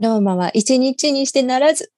[0.00, 1.92] ローマは一日にしてならず、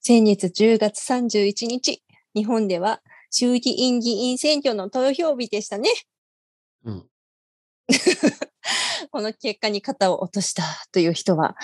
[0.00, 2.00] 先月10月31日、
[2.34, 3.00] 日本では
[3.32, 5.88] 衆議院議員選挙の投票日でしたね。
[6.84, 7.06] うん。
[9.10, 11.56] この結果に肩を落としたという人は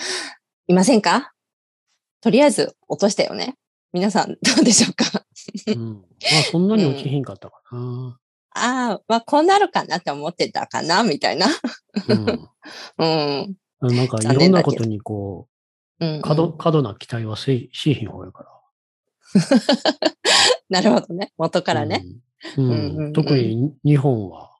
[0.67, 1.31] いませんか？
[2.19, 3.55] とりあえず落としたよね。
[3.93, 5.23] 皆さんどうでしょうか？
[5.67, 5.93] うん。
[5.93, 6.01] ま
[6.39, 8.19] あ、そんなに落ちひんかったかな。
[8.51, 11.47] ああ、まあこうなるかなって思ってたかなみたいな。
[12.09, 12.49] うん。
[12.99, 13.55] うん。
[13.95, 15.47] なんか、いろんなことにこ
[15.99, 18.49] うんうんう、過度、過度な期待はせしいひん方やから。
[20.69, 21.31] なるほどね。
[21.37, 22.05] 元からね。
[22.57, 23.13] うん。
[23.13, 24.51] 特に日本は。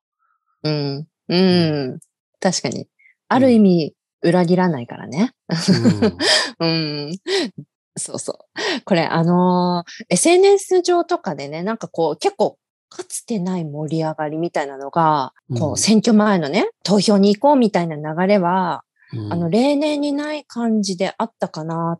[0.63, 1.07] うん。
[1.27, 1.99] うん。
[2.39, 2.87] 確かに。
[3.27, 5.31] ある意味、裏切らないからね。
[6.59, 6.67] うん
[7.07, 7.17] うん。
[7.97, 8.81] そうそう。
[8.85, 12.57] これ、あのー SNS 上とかでね、なんかこう、結構、
[12.89, 18.88] かつてない盛り上がりみたいなのが、こう選挙前のね、投票に行こうみたいな流れは、うん
[19.31, 21.99] あの、例年にない感じであったかな、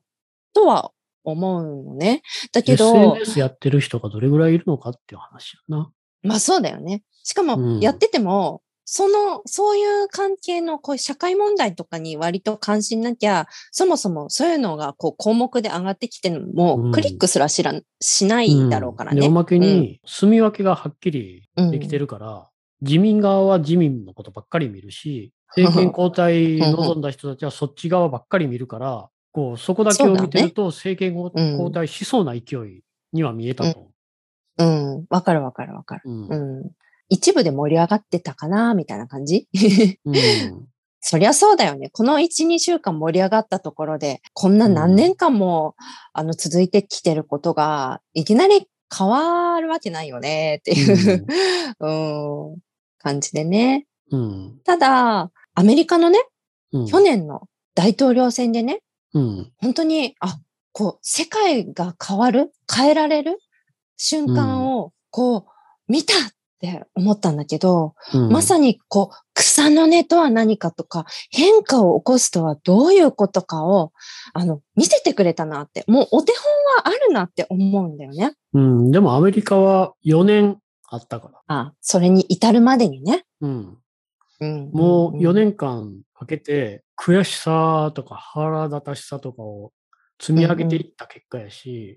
[0.54, 0.92] とは
[1.24, 2.22] 思うのね。
[2.52, 5.92] だけど、SNS やってる人がどれぐらいいるのかっていう話やな。
[6.22, 7.04] まあそうだよね。
[7.24, 8.62] しかうも、んやってても、
[8.92, 19.22] その、そういう関係の、こう社会問題とかに割と関心なきゃ、そもそもそういうのが、こう、項目で上がってきても、うんクリックすらしらん、しないだろうからね。
[19.22, 22.50] で、おまけに、住み分けがはっきりできてるから、
[22.82, 32.84] 自民側は自民のことばっかり見るし、政権交代望んだ人たちはそっち側ばっかり見るから、こう、そこだけを見てると、政権交代しそうな勢い
[33.14, 33.88] には見えたと。
[34.58, 35.06] うん。
[35.10, 36.02] わかるわかるわかる。
[36.06, 36.72] うんうん。
[37.10, 39.48] 一部で盛り上がってたかな、みたいな感じ？
[40.06, 40.16] うん
[41.02, 41.90] そりゃそうだよね。
[41.92, 45.76] この1、2週間盛り上がったところで、こんな何年間も、
[46.12, 51.26] あの、続いてきてることが、いきなり変わるわけないよね、っていう、
[51.80, 51.90] う
[52.56, 52.58] ん、
[52.98, 53.86] 感じでね。
[54.12, 56.20] うんただ、アメリカのね、
[56.72, 58.82] うん去年の大統領選でね、
[59.14, 60.40] うん本当に、あ、
[60.72, 63.40] こう、世界が変わる、変えられる
[63.98, 65.44] 瞬間を、こう、
[65.92, 66.18] 見たっ
[66.60, 73.92] て思ったんだけど、うんまさにこう、草の根とは何かとか、変化を起こすとはどういうことかを、
[74.34, 78.34] あの、見せてくれたなって、もうお手本はあるなって思うんだよね。
[78.54, 80.60] うん、でもアメリカは4年
[80.90, 81.42] あったから。
[81.48, 83.24] あそれに至るまでにね。
[83.42, 83.78] うん、うん、
[84.72, 85.36] もう4ん。
[85.36, 89.72] 年間かけて、悔しさとか腹立たしさとかを
[90.20, 91.96] 積み上げていった結果やし。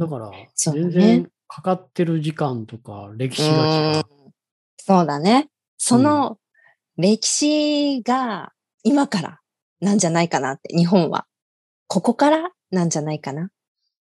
[0.00, 3.96] だから、全然かかってる時間とか歴史が違う。
[3.96, 4.02] うん
[4.84, 5.48] そうだね。
[5.78, 6.38] その
[6.96, 9.40] 歴史が今から
[9.80, 11.26] なんじゃないかなって、日本は。
[11.86, 13.50] ここからなんじゃないかな。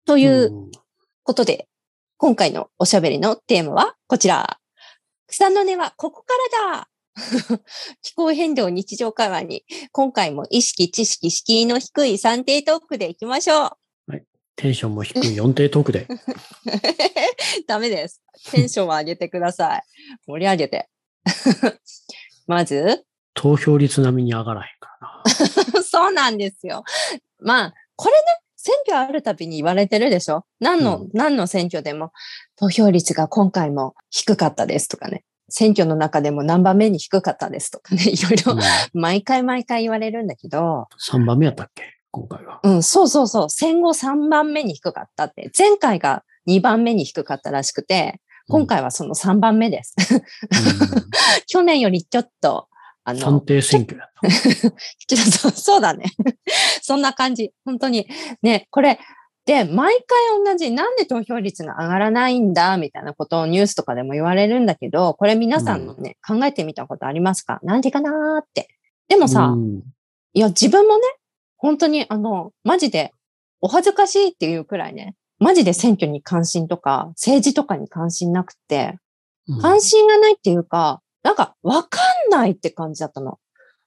[0.06, 0.72] といううん
[1.24, 1.68] ことで、
[2.18, 4.59] 今回のおしゃべりのテーマはこちら。
[5.30, 6.90] 草の根はここからだ
[8.02, 13.72] 気候変動日常会話に、今回も意識、知識、敷居の低い算定トークでいきましょう。
[14.56, 16.06] テンションも低い4定トークで。
[17.66, 18.22] ダメです。
[18.52, 19.84] テンションを上げてください。
[20.28, 20.90] 盛り上げて。
[22.46, 25.84] まず、投票率並みに上がらへんからな。
[25.84, 26.84] そうなんですよ。
[27.40, 28.20] まあ、これね、
[28.62, 30.44] 選挙あるたびに言われてるでしょ？
[30.60, 32.12] 何の、うん何の選挙でも
[32.58, 35.24] 投票率が今回も低かったですとかね。
[35.48, 38.04] 選挙の中でも何番目に低かったですとかね。
[38.12, 38.60] いろいろうん
[39.00, 41.84] 毎回毎回言われるんだけど、3番目やったっけ？
[42.12, 42.60] 今回は。
[42.64, 43.50] うん、そうそうそう。
[43.50, 45.50] 戦後3番目に低かったって。
[45.58, 49.96] 前回が2番目に低かったらしくて、今回はその3番目です。
[51.48, 52.68] 去年よりちょっと、
[53.10, 55.32] あうん、の算、定選挙やった。
[55.32, 56.06] そうそうだね。
[56.82, 57.52] そんな感じ。
[57.66, 58.08] 本当に。
[58.42, 59.00] ね、これ、
[59.46, 67.60] で、毎回同じ、なんで投票率が上がらないんだ、みたいなことをニュースとかでも言われるんだけど、これ皆さんのね、考えてみたことありますか？
[67.64, 68.68] なんでかなーって。
[69.08, 69.82] でもさ、うん
[70.34, 71.02] いや、自分もね、
[71.58, 73.12] 本当に、あの、マジで、
[73.62, 78.98] お恥ずかしいっていうくらいね、マジで選挙に関心とか、政治とかに関心なくて、
[79.48, 83.38] うん関心がないっていうか、なんか、わかんないって感じだったの。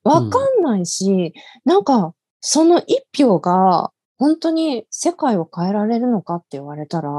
[0.05, 1.33] わかんないし、
[1.65, 7.11] なんか、その一票が、本当に世界を変えられるのかって言われたら、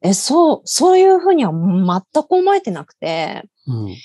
[0.00, 3.96] え、そう、そういうふうには全く思えてなくて、うん。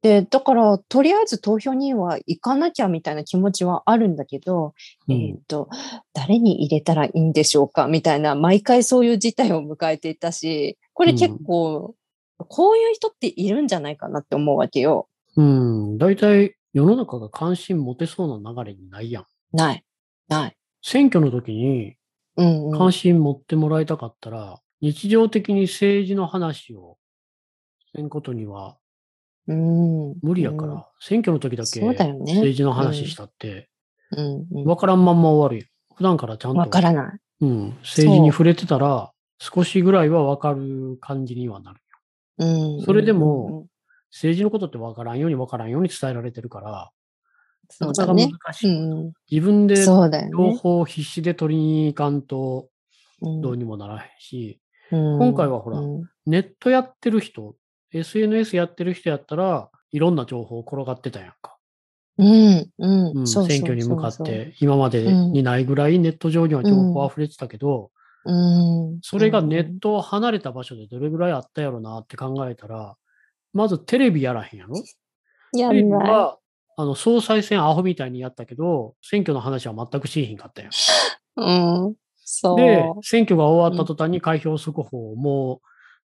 [0.00, 4.72] で、だから、とりあえず投票には行かなきゃみたいな気持ちはあるんだけど、
[5.08, 5.14] うん。
[5.14, 5.68] えっ、と、
[6.14, 11.94] 誰に入れたらいいんでしょうかみたいな、毎回そういう事態を迎えていたし、これ結構、
[12.38, 15.08] こういう人っているんじゃないかなって思うわけよ。
[15.36, 15.98] うん。
[15.98, 19.24] 大体世の中が関心持てそうな流れにないやん。
[19.52, 19.84] ない。
[20.28, 20.56] ない。
[20.82, 21.96] 選挙の時に
[22.36, 22.78] うん、うん。
[22.78, 26.98] 関心持ってもらいたかったら、日常的に政治の話を
[27.94, 28.76] せんことには
[29.48, 33.68] うん無理やから、うん選挙の時だけ政治の話したって、
[34.10, 35.70] うんうんわからんまんま終わるよ。
[35.94, 36.58] 普段からちゃんと。
[36.58, 37.18] わからない。
[37.40, 37.76] うん。
[37.82, 41.80] 政治に触れてたら、少しぐらいはわかる感じにはなる。
[42.38, 42.44] う
[42.80, 42.82] ん。
[42.82, 43.66] それでも
[44.10, 46.90] 政治のことってわからんようにわからんように伝えられてるから、
[47.80, 48.14] なかなか。
[48.14, 48.76] 難しい。
[48.76, 50.52] うん自分でうん、情。
[50.54, 52.68] 報を必死で取りに行かんと
[53.22, 53.40] うん。
[53.40, 54.60] どうにもならへんし、
[54.92, 55.18] うん。
[55.18, 56.10] 今回はほらうん。
[56.26, 57.56] ネットやってる人、
[57.92, 61.56] SNS やってる人やったらいろんな情報転がってたやんか。
[62.18, 67.90] うん、うん、選挙に向かって今までにないぐらいネット上には情報溢れてたけど、そ
[68.26, 68.32] う。
[68.32, 68.98] うん。
[69.02, 72.96] それがネットを離れた場所でどれぐらいあったやろなって考えたら、
[73.52, 74.76] まずテレビやらへんやろ？
[75.52, 75.90] やテレビ。
[75.90, 76.38] は、
[76.76, 80.70] あの、総裁選アホみたいにやったけど、選挙の話は全くしいひんかったやん。
[81.36, 81.94] うん。
[82.16, 82.56] そう。
[82.58, 85.60] で、選挙が終わった途端に開票速報をも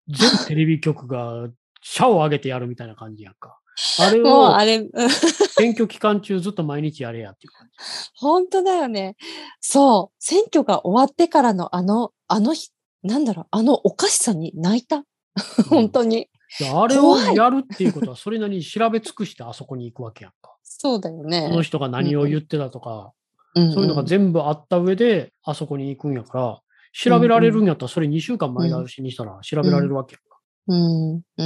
[0.08, 1.48] う、全テレビ局が、
[1.82, 3.58] 社を上げてやるみたいな感じやんか。
[3.98, 4.90] あれをあれ、うん
[5.56, 7.72] 選挙期間中ずっと毎日やれやっていう感じ。
[8.14, 9.16] 本当だよね。
[9.60, 10.16] そう。
[10.18, 12.70] 選挙が終わってからのあの、あの日、
[13.02, 15.04] なんだろう、あのおかしさに泣いた？
[15.68, 16.28] 本当に。
[16.60, 20.54] いやあれをやるっていうことは、それなりに調べ尽くしてあそこに行くわけやんか。
[20.62, 21.46] そうだよね。
[21.48, 23.12] その人が何を言ってたとか、
[23.54, 26.60] うんうんそういうのが全部あった上で、あそこに行くんやから、
[26.94, 30.38] 調べられるんやったら、それ2週間前倒しにしたら調べられるわけやんか。
[30.68, 31.22] うん、うん。
[31.36, 31.44] う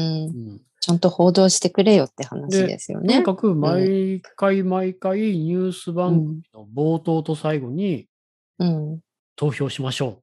[0.55, 3.25] んちゃんと報道してくれよって話ですよねとに。
[3.25, 8.07] かく、毎回毎回ニュース番組の冒頭と最後に
[8.61, 9.01] うん、
[9.35, 10.21] 投票しましょうって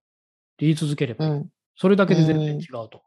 [0.59, 1.49] 言い続ければうん。
[1.75, 3.01] それだけで全然違うと。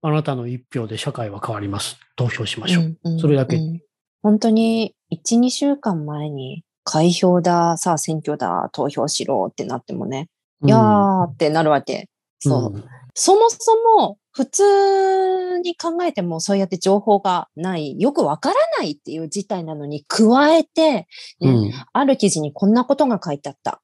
[0.00, 1.98] あなたの一票で社会は変わります。
[2.16, 2.84] 投票しましょう。
[2.84, 3.80] うんうんそれだけうん
[4.22, 10.28] 本当に1、2週間前に開票だ、さあ選挙だ、投票しろってなってもね、
[10.64, 12.08] いやーってなるわけ。
[12.40, 12.84] そう。
[13.18, 21.06] うんそもそも普通に考えてもそうやって情報がない、よくわからないっていう事態なのに加えて、ね
[21.40, 23.82] うんある記事にこんなことが書いてあった。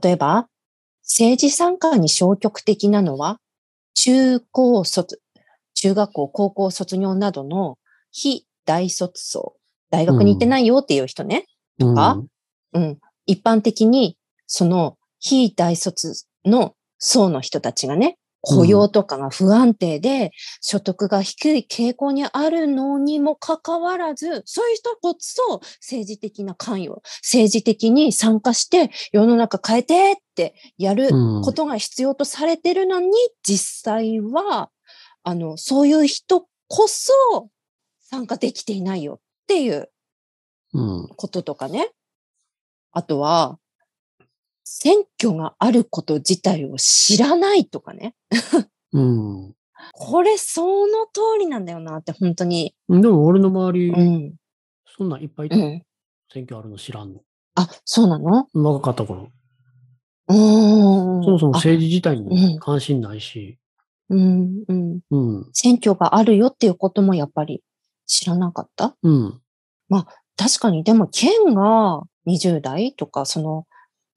[0.00, 0.46] 例えば、
[1.02, 3.40] 政治参加に消極的なのは、
[3.94, 5.20] 中高卒、
[5.74, 7.78] 中学校、高校卒業などの
[8.12, 9.56] 非大卒層、
[9.90, 11.46] 大学に行ってないよっていう人ね。
[11.80, 12.22] うんか
[12.74, 12.98] うん。
[13.26, 14.16] 一般的に、
[14.46, 20.30] その非大卒の層の人たちがね、雇用とかが不安定で、
[20.60, 31.42] 所得が低い傾向にあるのにもかかわらず、そういう人こそ政治的な関与、政治的に参加して世の中変えてってやるうん。
[31.42, 33.10] ことが必要とされてるのに、
[33.42, 34.70] 実際は、
[35.24, 37.12] あの、そういう人こそ
[38.00, 39.90] 参加できていないよっていう
[40.74, 41.08] うん。
[41.16, 41.90] こととかね。
[42.92, 43.58] あとは、
[44.70, 48.14] 選挙があること自体を知らないとかね。
[48.92, 49.54] うん
[49.94, 52.74] これ、その通りなんだよなって、本当に。
[52.88, 54.34] でも俺の周り、うん。
[54.86, 55.82] そんなんいっぱいいたうん。
[56.32, 57.20] 選挙あるの知らんの。
[57.54, 58.46] あ、そうなの？
[58.52, 59.30] 若かった頃。
[60.28, 63.58] そもそもあ政治自体うんに関心ないし。
[64.10, 65.00] うん、うん。
[65.10, 65.50] うん。
[65.54, 67.62] 選挙があるよっていうこともやっぱり
[68.06, 68.94] 知らなかった？
[69.02, 69.40] うん。
[70.36, 73.66] 確かに、でも、県が20代とか、その、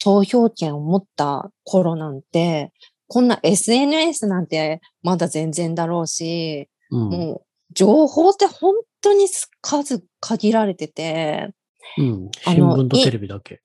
[0.04, 2.72] 投票権を持った頃なんて、
[3.08, 7.10] こんな SNS なんてまだ全然だろうし、うん。
[7.10, 7.42] もう、
[7.74, 9.28] 情報って本当に
[9.62, 11.50] 数限られてて、
[11.98, 12.30] うん。
[12.44, 13.62] 新聞とテレビだけ。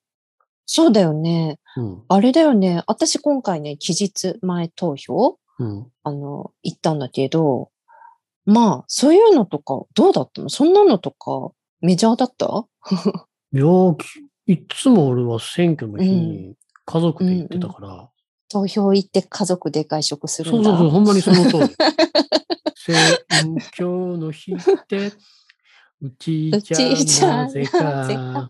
[0.65, 1.59] そうだよね。
[1.77, 2.03] うん。
[2.09, 2.83] あれだよね。
[2.87, 5.87] 私今回ね、期日前投票うん。
[6.03, 7.71] あの、行ったんだけど、
[8.45, 10.49] まあ、そういうのとか、どうだったの？
[10.49, 12.65] そんなのとか、メジャーだった？
[13.53, 13.63] いや
[14.47, 18.09] いっつも俺は選挙の日に家族で行ってたから、
[18.49, 20.69] 投票行って家族で外食するんだ。
[20.69, 21.75] そうそうそう、ほんまにその通り。
[22.75, 22.95] 選
[23.73, 25.11] 挙の日って、
[26.01, 28.49] うちちじゃゃなぜか、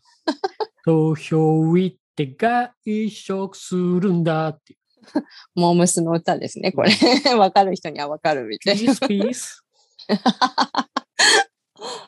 [0.86, 4.77] 投票行って外食するんだって。
[5.56, 6.92] モームスの歌ですね、これ。
[7.36, 8.82] わかる人にはわかるみたいな。
[8.82, 9.63] ピースピース。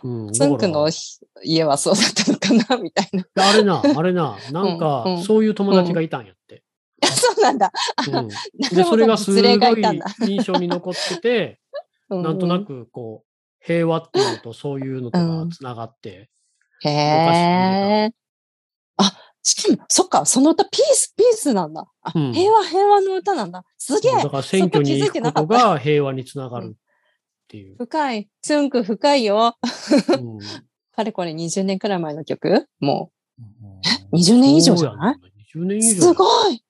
[0.03, 0.89] うん、つんくだからの
[1.43, 3.25] 家はそうだったのかなみたいな。
[3.35, 6.63] あれな、あれな、なんかそういう友達がいたんやって。
[7.03, 7.71] そうなんだ。
[8.07, 10.01] うん なで、るほどそれがすごい。
[10.27, 11.59] 印象に残ってて、
[12.09, 12.59] うなんとな。
[12.59, 16.29] くこう、平和っていうのとそういうのとがつながって、
[16.81, 18.11] へえ。
[18.97, 21.85] あ、しかも、そっか、その歌、ピース、ピースなんだ。
[22.01, 23.63] あ、うん平和、平和の歌なんだ。
[23.77, 24.11] すげえ。
[24.23, 26.75] だから選挙に行くことが平和につながる
[27.49, 27.75] っていう。
[27.77, 28.29] 深い。
[28.43, 29.57] つんく深いよ。
[30.09, 30.39] うん
[30.95, 32.67] かれこれ20年くらい前の曲？
[32.79, 33.09] も
[34.11, 35.15] 20年以上じゃない？
[35.51, 35.79] そうやね ?20 年う。
[35.79, 36.01] 以上。
[36.01, 36.63] すごい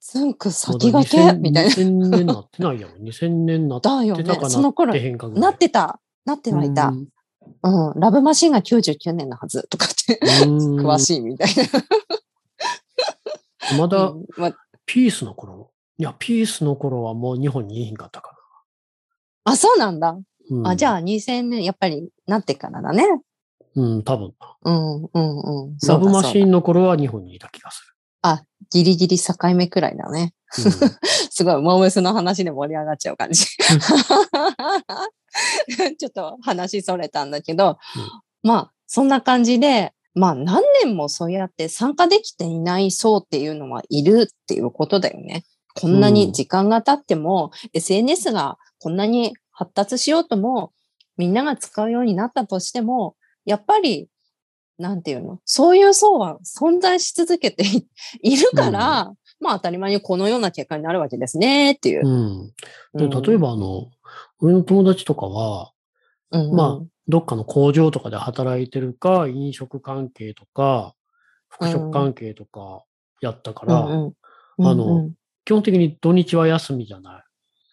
[0.00, 1.32] つんく先駆け？
[1.38, 1.70] みたいな。
[1.70, 2.94] 2000年なってないやろ。
[3.00, 4.50] 2000年なってだよねたか。
[4.50, 4.92] その頃
[5.34, 6.00] なってた。
[6.26, 6.88] なってはいた。
[6.88, 7.08] うん
[7.62, 8.00] うん。
[8.00, 11.48] ラブマシンが99年のはずとかって、うん 詳しいみたい
[13.70, 13.78] な。
[13.78, 14.12] まだ
[14.84, 15.70] ピースの頃？
[15.98, 18.37] いや、ピースの頃はもう日本にいいひんかったか
[19.44, 20.12] あ、そうなんだ。
[20.12, 20.20] な。
[20.50, 23.04] うん、あ、じゃあ2000年、やっぱりなってからだね。
[23.74, 24.32] うん、多分。
[24.64, 25.20] うん、うん、う
[25.70, 25.76] ん。
[25.86, 26.44] ラブマシン。
[26.44, 27.88] ーンの頃は日本にいた気がす
[28.70, 30.34] ギリギリ境目くらいだね。
[30.58, 30.64] る。
[30.64, 30.72] うん
[31.30, 33.44] すごい、モームスの話で盛り上がっちゃう感じ。
[35.98, 37.78] ちょっと話それたんだけど、
[38.42, 45.44] まあ、そんな感じで、まあ何年もそうやって参加できていない層っていうのはいるっていうことだよね。
[45.76, 50.72] こんなに時間が経っても、SNS がこんなに発達しようとも、
[51.16, 54.08] みんなが使うようになったとしても、やっぱり、
[54.78, 57.88] なんていうのそういう層は存在し続けてい
[58.22, 62.06] いるから、まあ当たり前にこのような結果になるわけですねっていう。
[62.06, 62.52] うん。
[62.94, 63.22] でうん。
[63.22, 63.90] 例えば、あの、
[64.40, 65.72] 俺の友達とかは、
[66.30, 66.54] うんうん。
[66.54, 70.94] まあ、どっかの工場とかで働いてるか、飲食関係とか、
[71.48, 72.84] 服飾関係とか
[73.20, 74.06] やったから、うん
[74.58, 74.66] うん。
[74.66, 74.98] あのうん。
[74.98, 75.18] うん
[75.48, 77.22] 基本的に土日は休みじゃない、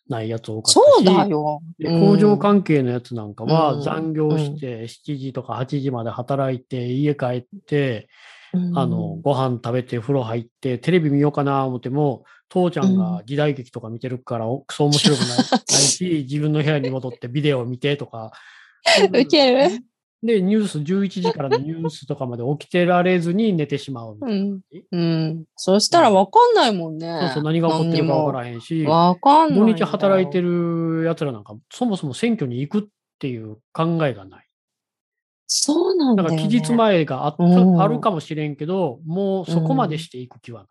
[0.08, 0.74] ないやつ多かったし。
[0.74, 1.62] そうだよ。
[1.80, 8.08] でうん工場関係のやつなんかうはん残業して7時とか8時まで働いて家帰って、
[8.54, 18.32] うんあの、ご飯食べて風呂入ってテレビ見ようかな思っても、父ちゃんが時代劇とか見てるから、おクソ面白くないし、 自分の部屋に戻ってビデオを見てとか。
[19.12, 19.84] ウケる
[20.24, 24.18] で、ニュース11時からのニュースとかまで起きてられずに寝てしまう。
[24.20, 24.62] うん。
[24.92, 25.44] うん。
[25.56, 27.20] そしたらわかんないもんね。
[27.22, 29.60] そうそう、何が起こってるかわからへんし、わかんない。
[29.60, 30.42] 土日働いて。
[30.42, 32.88] る奴らなんか、そもそも選挙に行くっ
[33.20, 34.48] ていう考えがない。
[35.48, 36.36] そうなんだよ、ね。
[36.36, 40.70] だから期日前があったうんあるかもしれんけど、もうそこまでしていく気はない。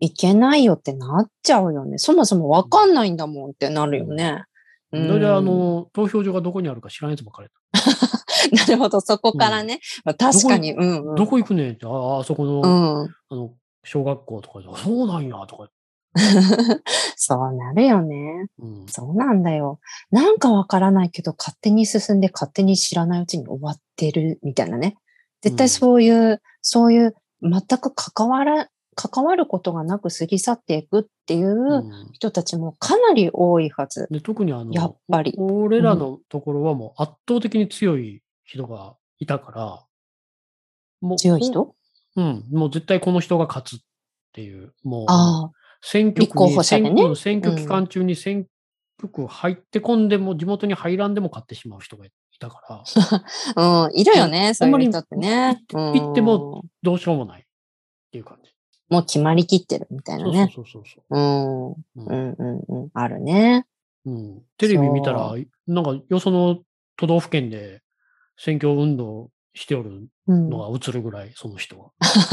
[0.00, 1.98] いけないよってなっちゃうよね。
[1.98, 4.44] そもそもわかんないんだもんってなるよね。
[4.92, 7.48] うんそれで、あの、投票所がどこにあるか知らんやつばっかり
[8.52, 9.80] なるほど、そこからね。
[10.04, 11.14] まあ確かに、うん、うん。
[11.14, 13.14] どこ行くねんって、ああ、あそこの、うん。
[13.30, 13.54] あの、
[13.84, 15.68] 小学校とかで、あそうなんや、とか。
[17.16, 18.46] そうなるよね。
[18.58, 18.86] うん。
[18.88, 19.78] そうなんだよ。
[20.10, 24.96] なんかわからないけど、勝手に進んで勝手に知らないうちに終わってるみたいなね。
[25.42, 34.08] 絶対そういう、そういう、全く関わら、関わることがなく過ぎ去っていくっていううん人たちもかなり多いはず。
[34.10, 39.84] で特にあの、やっぱり俺らのところはもう圧倒的に強い人がいたから、
[41.00, 41.74] もう強い人？
[42.16, 43.78] うん、もう絶対この人が勝つっ
[44.32, 45.06] ていう、もう、
[45.82, 46.64] 選挙区に、ね。
[46.64, 48.46] 選挙選挙期間中に選
[48.98, 52.82] 挙区入ってこんでも、地元に入らんでも勝ってしまう人がいたか
[53.56, 55.62] ら、 うん、いるよね、そういう人ってね。
[55.68, 57.44] 行ってもうんどうしようもないっ
[58.10, 58.50] ていう感じ。
[58.88, 60.52] もう決まりきってるみたいなそうね。
[60.54, 61.16] そうそうそう。
[61.16, 63.66] うん、ううんん、うん、うん、あるね。
[64.06, 65.36] うん、テレビ見たらそ、
[65.70, 66.60] なんかよその
[66.96, 67.82] 都道府県で
[68.38, 71.90] 選挙運動しておるうんのが映るぐらい、その人は。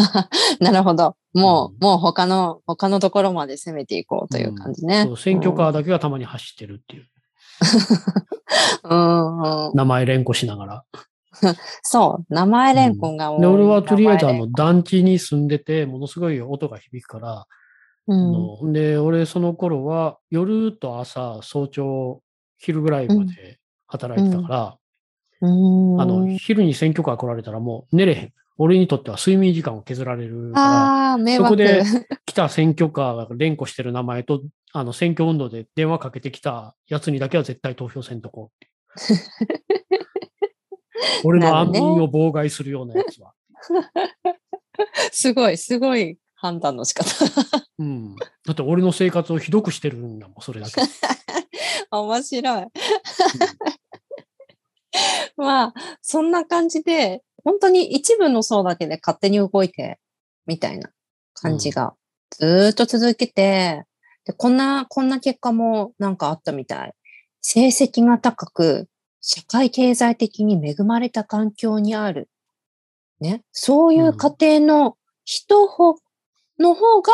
[0.61, 1.15] なるほど。
[1.33, 5.03] もう、うんもう他の、他のところまで攻めていこうという感じね。
[5.05, 7.05] そう選挙カーだけがたまに走ってるっていう。
[8.83, 9.75] うん、うん。
[9.75, 10.83] 名前連呼しながら。
[11.81, 13.41] そう、名前連呼が多い。
[13.41, 17.47] で、俺はとりあえずあの団地に住んでて、ものすごい音が響くから、あ
[18.07, 22.21] うんので、俺その頃は夜と朝、早朝、
[22.57, 24.73] 昼ぐらいまで働いてたから、うん
[25.45, 28.33] あの、昼に選挙カー来られたらもう寝れへん。
[28.57, 31.35] 俺にとっては睡眠時間を削られるから。
[31.35, 31.83] そこで
[32.25, 38.65] 来た選挙カーが連呼してる名前と、あの、選挙運動で電話かけてきたやつにだけは絶対投票せんとこう。
[41.25, 43.33] 俺の安眠を妨害するようなやつは。
[45.11, 47.09] すごい、すごい判断の仕方。
[47.79, 48.15] うん。
[48.15, 50.81] だって俺の生活をひどくしてるんだもん、それだけ。
[51.91, 52.65] 面白い。
[55.37, 59.99] まあ、そんな感じで、本当に一部の層だけで勝手に動いて、
[60.45, 60.91] みたいな
[61.33, 61.95] 感じが
[62.31, 63.83] ずーっと続けて、
[64.25, 66.93] で、こんな、こんな結果もなんかあったみたい。
[67.41, 68.89] 成績が高く、
[69.21, 72.29] 社会経済的に恵まれた環境にある。
[73.19, 73.43] ね。
[73.51, 75.95] そういう家庭の人ほ
[76.59, 77.11] の方が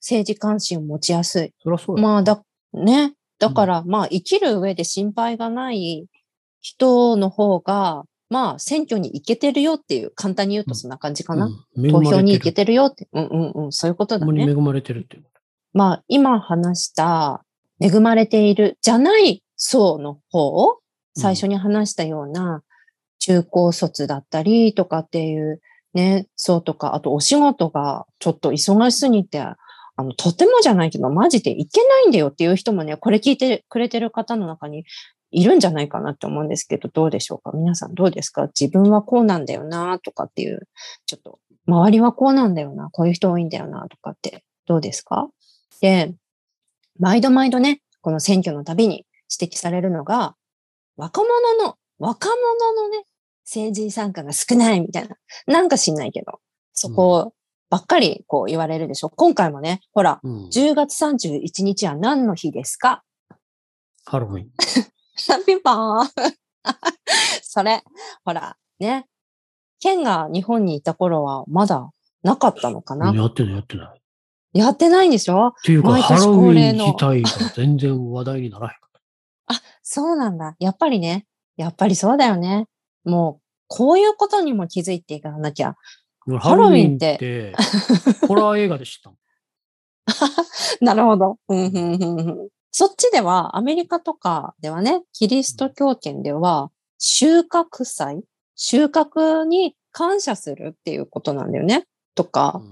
[0.00, 1.54] 政治関心を持ちやすい。
[1.62, 2.02] そりゃそうや。
[2.02, 3.14] まあ、だ、ね。
[3.38, 6.06] だから、まあ、生きる上で心配がない
[6.64, 11.50] 人の方が、まあ、選挙に行けてるよっていう、簡単に言うとそんな感じかな。
[11.76, 12.02] うん、恵投。
[12.02, 13.06] 票に行けてるよって。
[13.12, 14.50] うんうんうん、そういうことだね。
[14.50, 15.28] 恵まれてるっていうこ
[15.74, 17.44] まあ、今話した、
[17.80, 20.78] 恵まれているじゃない層の方、
[21.14, 22.62] 最初に話したような、
[23.18, 25.60] 中高卒だったりとかっていう
[25.92, 29.56] ね、層とか、あとお仕事がちょっと忙しすぎて、あ
[29.98, 34.84] の、とてもじゃないけど、マジでいけないんだよっていう人もね、これ聞いてくれてる方の中に
[35.34, 37.52] いるんじゃないかなって思うんですけど、どうでしょうか？
[37.54, 38.48] 皆さんどうですか？
[38.58, 40.68] 自分はこうなんだよなとかっていう、
[41.06, 45.28] ちょっと、周りはこうなんだよな、こういう人多いんだよなとかってどうですか？
[45.80, 46.14] で、
[46.98, 49.06] 毎度毎度ね、この選挙のたびに
[49.40, 50.36] 指摘されるのが、
[50.96, 53.04] 若者の、若者のね、
[53.44, 55.16] 政治参加が少ないみたいな。
[55.46, 56.40] なんか知んないけど、
[56.72, 57.34] そこ
[57.70, 59.10] ばっかりこう言われるでしょ。
[59.10, 60.48] 今回もね、ほら、うん。
[60.48, 63.02] 10月31日は何の日ですか？
[64.04, 64.48] ハロウィン。
[65.46, 66.08] ピンポーン
[67.42, 67.82] それ、
[68.24, 69.06] ほら、ね。
[69.80, 71.90] 県が日本にいた頃はまだ
[72.22, 73.86] なかったのかな、やってない、やってない。
[73.86, 74.00] っ
[74.54, 75.52] やってないんでしょ？
[75.64, 78.86] ていうか、ハロウィン自体が全然話題にならへんか
[79.54, 80.56] っ そうなんだ。
[80.58, 81.26] やっぱりね。
[81.56, 82.66] やっぱりそうだよね。
[83.04, 85.76] もう、こういうことにも気づいていかなきゃ。
[86.26, 86.38] た。
[86.38, 87.54] ハロウィンって
[88.26, 89.16] ホラー映画で知ったの。
[90.80, 91.38] なるほど。
[91.48, 98.24] うんうんうんうんそっちでは、アメリカとかではね、キリスト教圏では、収穫祭
[98.56, 101.86] 収穫に感謝するっていうことなんだよね。
[102.16, 102.62] とか、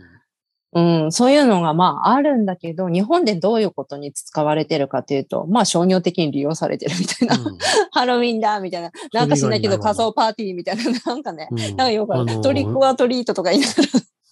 [0.73, 7.37] うん、そういうのがまああるんだけど、日本でどういうことに使われてるかというと、まあ商業的に利用されてるみたいな。
[7.37, 7.59] うん
[7.95, 8.91] ハロウィンだみたいな。
[9.13, 10.83] なんかしないけど仮想パーティーみたいな。
[11.07, 11.47] なんかね。
[11.49, 13.89] うんなんかよくトリックアトリートとか言いながら。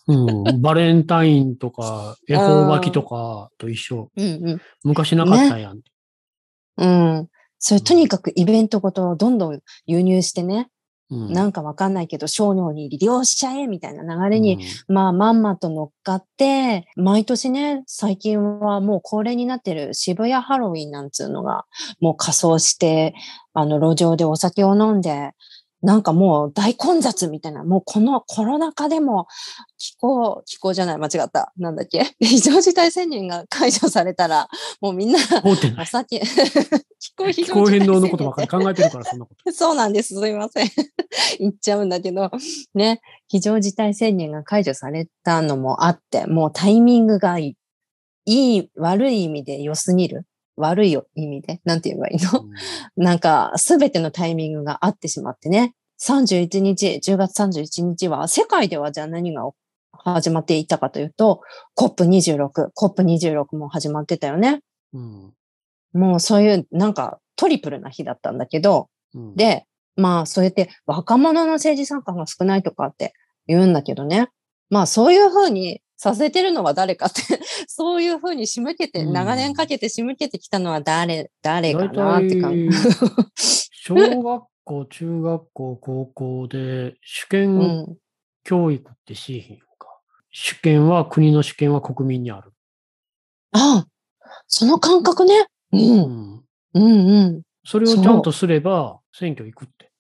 [0.07, 4.11] うん、バレンタインとか、 恵方巻きとかと一緒。
[4.17, 4.61] うんうん。
[4.85, 5.81] 昔なかったんやん。
[6.79, 7.29] うん。
[7.59, 10.69] それとにかくイベントごとをどんどん輸入してね。
[11.11, 21.65] うんなんかわかんないけど、商業に利用しちゃえみたいな流れに、まあ、まんまと乗っかって、毎年ね、最近はもう恒例になってる渋谷ハロウィンなんつうのが、
[22.01, 23.15] もう仮装して、
[23.55, 25.33] あの、路上でお酒を飲んで、
[25.83, 29.27] なんかもう大混雑みたいな、もうこのコロナ禍でも
[29.79, 31.53] 気候、気候じゃない、間違った。
[31.57, 32.05] なんだっけ？
[32.21, 34.49] 非常事態宣言が解除されたら、
[34.81, 35.57] もうみんなお。
[35.87, 36.21] 酒、
[37.01, 39.53] 気候非気候常事態宣言変動のことばっかり考えてるから、そんなこと。
[39.53, 40.15] そうなんです。
[40.15, 40.69] すいません。
[41.41, 42.31] 言っちゃうんだけど、
[42.75, 47.57] ね、非常事態宣言が解除されたのもあって、もうタイミングがい
[48.27, 50.27] い、いい、悪い意味で良すぎる。
[50.61, 52.45] 悪い意味で、なんて言えばいいの？
[52.97, 55.75] なんか、すべてのタイミングが合ってしまってね。
[56.01, 59.51] 31日、10月31日は、世界ではじゃあ何が
[59.93, 61.43] 始まっていたかというと、
[61.79, 64.61] COP26、COP26 も始まってたよね。
[64.93, 65.33] うん
[65.93, 73.13] もうそういう、なんかトリプルな日だったんだけど、うん、で、まあ、そうやって若者の政治参加が少ないとかって
[73.47, 74.29] 言うんだけどね。
[74.71, 77.21] まあ、そういうふうにさせてるのは誰かって、
[77.69, 82.69] そういうふうに仕向けて、うん長年かけて仕向けてきたのは誰、誰か大なって感じ。
[82.71, 83.29] 体、
[83.71, 87.97] 小学校、中学校、高校で主う権ん。
[88.45, 89.89] 教育ってしいひんのか。
[90.31, 92.55] 主権は、国の主権は国民にある。
[93.53, 93.87] ああ、
[94.47, 95.49] その感覚ね。
[95.73, 95.77] う。
[95.77, 96.45] うんん。
[96.73, 97.43] うんうん。
[97.67, 99.93] それをちゃんとすれば、選挙行くって。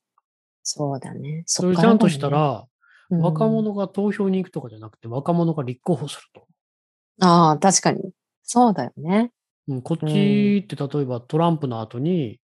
[0.63, 1.43] そうだね。
[1.45, 2.70] それをちゃんとしたら、うん
[3.11, 6.47] 若者が投票に行くとかじゃなくて、若者が立候補すると。
[7.21, 8.01] ああ、確かに。
[8.43, 9.33] そうだよね。
[9.69, 12.41] うん、こっちって例えばトランプの後に、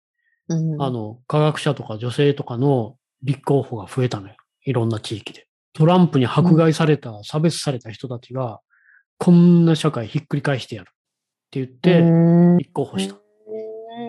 [0.49, 0.83] うん。
[0.83, 4.37] あの、科学者とか女性とかの立候補が増えたのよ。
[4.65, 5.47] いろんな地域で。
[5.73, 8.61] トランプに迫害された、差別された人たちが、
[9.19, 10.93] こんな社会ひっくり返してやるっ
[11.51, 12.05] て言って、う
[12.55, 13.15] ん立候補した。
[13.15, 13.19] う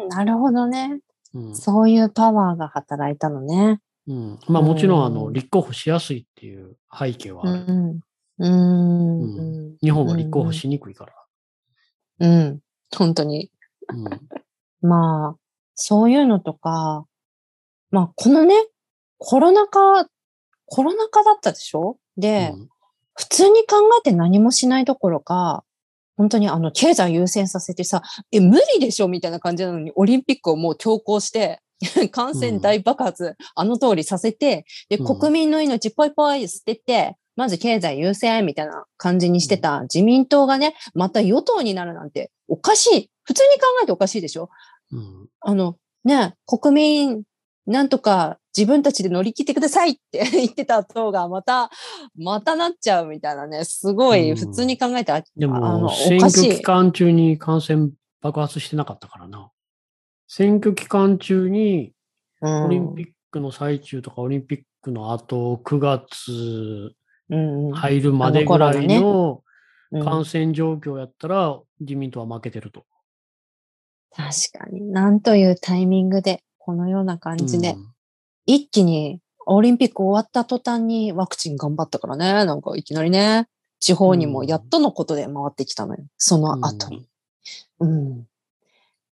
[0.05, 0.99] んなるほどね。
[1.33, 3.79] うんそういうパワーが働いたのね。
[4.07, 7.65] うん、まあもちろん、あの、うん立候補しやすいっていう背景はある。
[7.67, 7.99] うん。
[8.37, 9.21] うん。
[9.21, 9.77] うん。
[9.81, 11.13] 日本は立候補しにくいから。
[12.19, 12.59] うん。
[12.95, 13.51] 本当に。
[13.89, 14.05] うん
[14.87, 15.39] まあ、
[15.73, 17.05] そういうのとか、
[17.91, 18.55] まあ、このね、
[19.17, 20.07] コロナ禍、
[20.67, 21.97] コロナ禍だったでしょ？
[22.17, 22.69] で、うん
[23.17, 25.63] 普通に考えて何もしないどころか、
[26.17, 28.01] 本当にあの、経済優先させてさ、
[28.33, 29.07] え、無理でしょ？
[29.07, 31.61] みたいな感じなのに、オリンピックをもう強行して、
[32.11, 35.19] 感染大爆発、あの通りさせて、で、うん。
[35.19, 43.11] 国民の命ぽいぽい捨てて、まず経済優先みたいな感じにしてた自民党がね、また与党になるなんておかしい。
[43.23, 44.49] 普通に考えておかしいでしょ？
[44.91, 45.29] うん。
[45.41, 47.23] あの、ね、国民、
[47.67, 51.71] なんとか自分たちで乗り切ってくださいって 言ってた党がまた、
[52.15, 54.37] またなっちゃうみたいなね、すごいうん。
[54.37, 57.89] 普通に考えてあ、であのも、お選挙期間中に感染
[58.21, 59.51] 爆発してなかったからな。
[60.27, 61.93] 選挙期間中に、
[62.41, 66.93] うんオリンピックの最中とか、オリンピックの後、9月
[67.29, 69.41] 入るまでぐらいの
[69.91, 72.85] うん感染状況やったら、自民党は負けてると。
[74.11, 74.81] 確かに。
[74.91, 77.75] なんというタイミングで、このような感じで、
[78.45, 82.45] 一気にオリンピック終わった途端にワクチン頑張ったからね。
[82.45, 83.47] なんかいきなりね、
[83.79, 86.03] 地方にもやっとのことで回ってきたのよ。
[86.17, 87.07] その後に。
[87.79, 88.25] うん。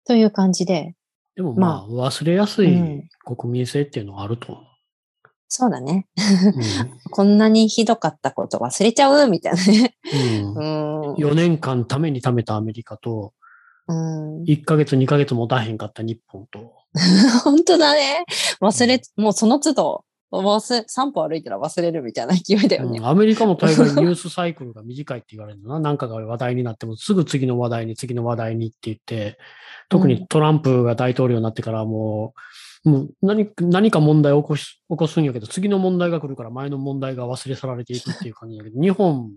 [0.05, 0.96] という感じで、
[1.37, 4.65] でもまあ、忘れやすいうん国民性っていうのはあると思う。
[5.49, 6.07] そうだね。
[6.17, 9.29] うん こんなにひどかったこと忘れちゃう？
[9.29, 9.95] みたいなね。
[10.13, 11.15] うんうん。
[11.15, 13.33] 4年間ために貯めたアメリカと、
[13.89, 16.73] うん、1ヶ月、2ヶ月持たへんかった日本と、
[17.45, 18.25] 本当だね。
[18.61, 22.99] 忘れ、もうその都度、忘れ、散歩歩いたら忘れるみたいな勢いだよね。
[22.99, 25.79] うんアメリカも大概ニュースサイクルが短いって言われるんだな。
[25.81, 29.39] なんかが話題になってもすぐ次の話題に次の話題にって言って、
[29.89, 32.35] 特にトランプが大統領になってからも
[32.85, 39.33] う、もう何何か問題を起こし起こすんやけど、次の問題が来るから前の問題が忘れ去られていくっていう感じだけど、 日本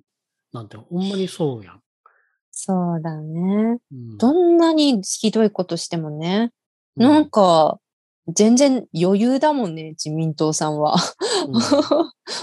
[0.53, 1.81] なんてほんまにそうやん。
[2.51, 3.77] そうだね。
[3.91, 6.51] うんどんなにひどいことしてもね。
[6.95, 7.79] うんなんか、
[8.27, 10.95] 全然余裕だもんね、自民党さんは。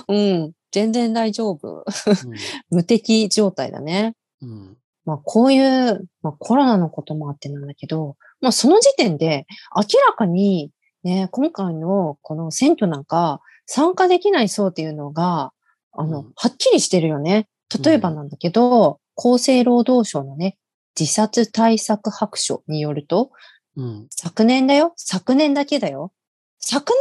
[0.09, 1.85] うん、 全然大丈夫。
[2.71, 4.14] 無敵状態だね。
[4.42, 10.71] うんうんまあこういう、まあコロナのこともあってなんだけど、まあその時点で明らかに
[11.03, 15.53] ね、今回のこの選挙なんか参加できない層っていうのが、
[15.92, 17.49] あの、うんはっきりしてるよね。
[17.83, 20.59] 例えばなんだけど、厚生労働省のね、
[20.99, 23.31] 自殺対策白書によると、
[23.77, 24.92] うん昨年だよ？
[24.97, 26.12] 昨年だけだよ？
[26.59, 26.92] 昨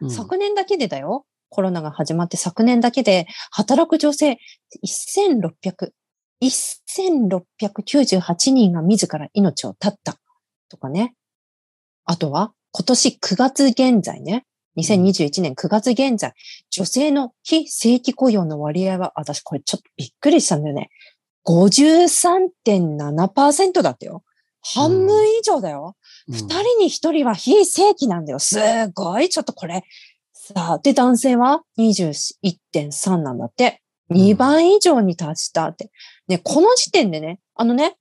[0.00, 1.26] 年うん昨年だけでだよ？
[1.50, 4.38] コロナが始まって昨年だけで働く女性
[4.86, 5.90] 1600、
[6.42, 10.16] 1698人が自ら命を絶った
[10.68, 11.14] とかね。
[12.04, 14.44] あとは今年9月現在ね。
[14.78, 16.32] 2021年9月現在、
[16.70, 20.90] 女性の非正規雇用の割合は、私これちょっとびっくりしたんだよね。
[21.44, 24.22] 53.7%だったよ。
[24.60, 25.96] 半分以上だよ。
[26.28, 28.38] うん二人に一人は非正規なんだよ。
[28.38, 28.58] す
[28.94, 29.30] ごい。
[29.30, 29.82] ちょっとこれ。
[30.32, 33.80] さあ、で、男性は21.3なんだって。
[34.10, 35.90] 2倍以上に達したって。
[36.28, 37.96] ね、この時点でね、あのね、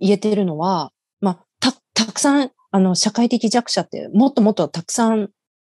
[0.00, 5.30] 言えてるのは、まあ、た、たくさん、あの、社会的弱者ってもっともっとたくさん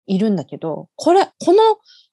[0.06, 1.58] いるんだけど、これ、この、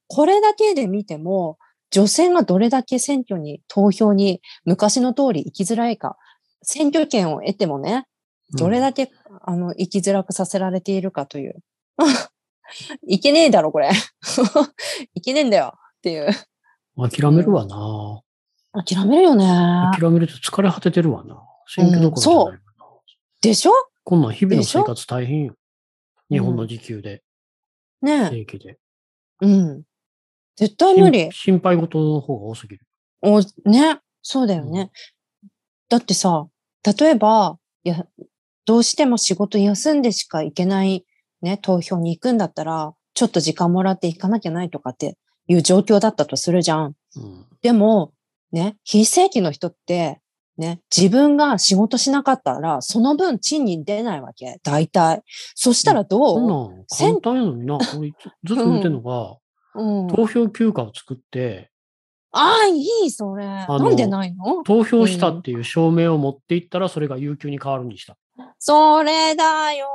[0.08, 1.58] これだけで見ても、
[1.92, 6.18] 女性がどれだけ選挙に、投票に昔の通り生きづらいか、
[6.64, 8.06] 選挙権を得てもね、
[8.58, 11.56] どれだけ、あの、生きづらくさせられているかという。
[13.08, 13.90] いけねえだろ、これ。
[15.14, 15.74] いけねえんだよ。
[15.98, 16.28] っていう。
[16.98, 18.22] 諦めるわな。
[18.84, 19.46] 諦めるよね。
[19.98, 21.42] 諦めると疲れ果ててるわな。
[21.68, 22.60] 選挙どころじゃないわな。
[23.42, 23.72] でしょ？
[24.04, 25.56] こんなん日々の生活大変よ。
[26.30, 27.24] 日本の時給で、
[28.02, 28.30] ねえ。
[28.30, 28.78] 正規で。
[29.42, 29.84] うん。
[30.56, 31.32] 絶対無理心。
[31.32, 32.86] 心配事の方が多すぎる。
[33.22, 34.00] お、ね。
[34.22, 34.92] そうだよね。
[35.90, 36.48] だってさ、
[37.00, 38.06] 例えば、いや、
[38.66, 41.06] どうしても仕事休んでしか行けない
[41.42, 46.94] ね、投票に行くんだったら、ちょっと時間もらって行かなきゃないとかっていう状況だったとするじゃん。
[47.16, 47.46] うん。
[47.62, 48.14] でも、
[48.52, 50.20] ね、非正規の人って、
[50.58, 54.60] ね、自分が仕事しなかったら、その分賃金出ないわけ。
[54.64, 55.24] 大体。
[55.56, 56.42] そしたらどう？
[56.42, 57.78] なん簡単やのにな。
[57.98, 59.38] 俺ずずっと言ってんのが、
[59.76, 60.08] うん。
[60.10, 61.72] 投票休暇を作って、
[62.36, 63.46] ああ、いい、それ。
[63.68, 64.64] のなんでないの？
[64.64, 68.14] 投票したっていう証明を持っていったら、それが有給に変わるにした。
[68.14, 68.16] い
[68.60, 69.88] それだよ。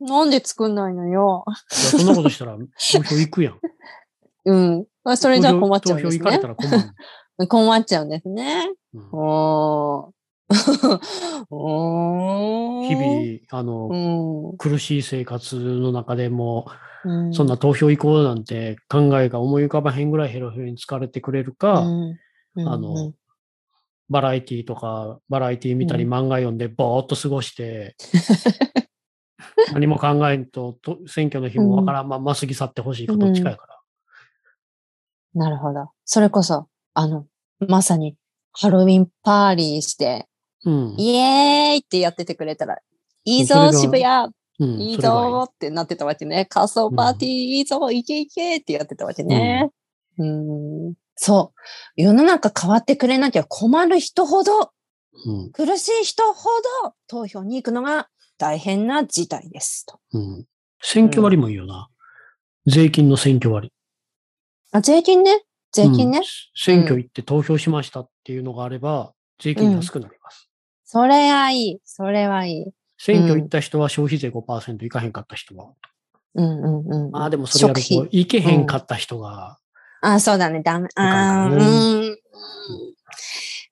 [0.00, 1.44] なんで作んないのよ。
[1.46, 3.58] やそんなことしたら、投票行くやん。
[4.48, 4.86] うん。
[5.04, 6.48] あそれじゃ困っちゃうんですね投票行かれた。
[6.48, 6.70] ら困
[7.38, 7.46] る。
[7.48, 8.70] 困っちゃうんですね。
[8.94, 10.18] うんおー。
[11.50, 12.88] おー。
[12.88, 16.66] 日々、あの、々、苦しい生活の中でも、
[17.04, 17.34] うん。
[17.34, 22.18] そんな投票行こうなんて考えが思い浮かばへんぐらいヘロヘロに疲れてくれるか、うん、
[22.56, 23.12] うんあの、
[24.08, 27.94] バラエティとか、バラエティ見たりうん漫画読んでぼーっと過ごして、
[29.72, 33.77] 何も考えんとと、選挙の日もわからんまんま過ぎ去ってほしいかどっちかやから。
[35.34, 35.90] なるほど。
[36.04, 37.26] それこそ、あの、
[37.60, 38.16] まさに、
[38.52, 40.26] ハロウィンパーリーして、
[40.64, 40.94] うん。
[40.98, 42.78] イエーイってやっててくれたら、
[43.24, 46.46] いいぞ、渋谷うん、いいぞーってなってたわけね。
[46.46, 49.70] 仮想パーティーいいぞ、いけいけってやってたわけね。
[50.18, 52.02] うん、そう。
[52.02, 54.72] 世の中変わってくれなきゃ困る人ほど、
[55.26, 56.48] うん苦しい人ほ
[56.84, 59.84] ど投票に行くのが大変な事態です。
[59.86, 60.44] とうん。
[60.80, 61.88] 選挙割もいいよな。
[62.66, 63.72] 税金の選挙割。
[64.72, 65.42] あ税金ね。
[65.72, 66.18] 税金ね。
[66.18, 70.50] うん選挙行って投票しましたっていうのがあれば、税金安くなります。
[70.84, 71.80] それはいい。
[71.84, 72.64] それはいい。
[72.98, 75.72] 選挙行った人は消費税5%行かへんかった人は。
[76.34, 77.16] うんうんうんうん。
[77.16, 78.18] ああ、でもそれやると、食費。
[78.18, 79.58] 行けへんかった人が、
[80.00, 80.62] あそうだね。
[80.62, 80.88] ダメ。
[80.96, 82.18] あうん。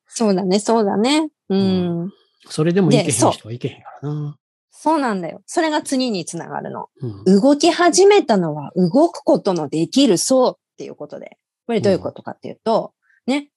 [0.07, 0.59] そうだね。
[0.59, 1.29] そうだね。
[1.49, 2.13] うん。
[2.49, 4.37] それでも行けへん人は行けへんからな。
[4.71, 5.43] そうなんだよ。
[5.47, 6.89] それが次につながるの。
[7.01, 7.41] うん。
[7.41, 11.39] 動き始めたのは動くことのできる層っていうことで。
[11.67, 12.93] これどういうことかっていうと、
[13.27, 13.51] ね。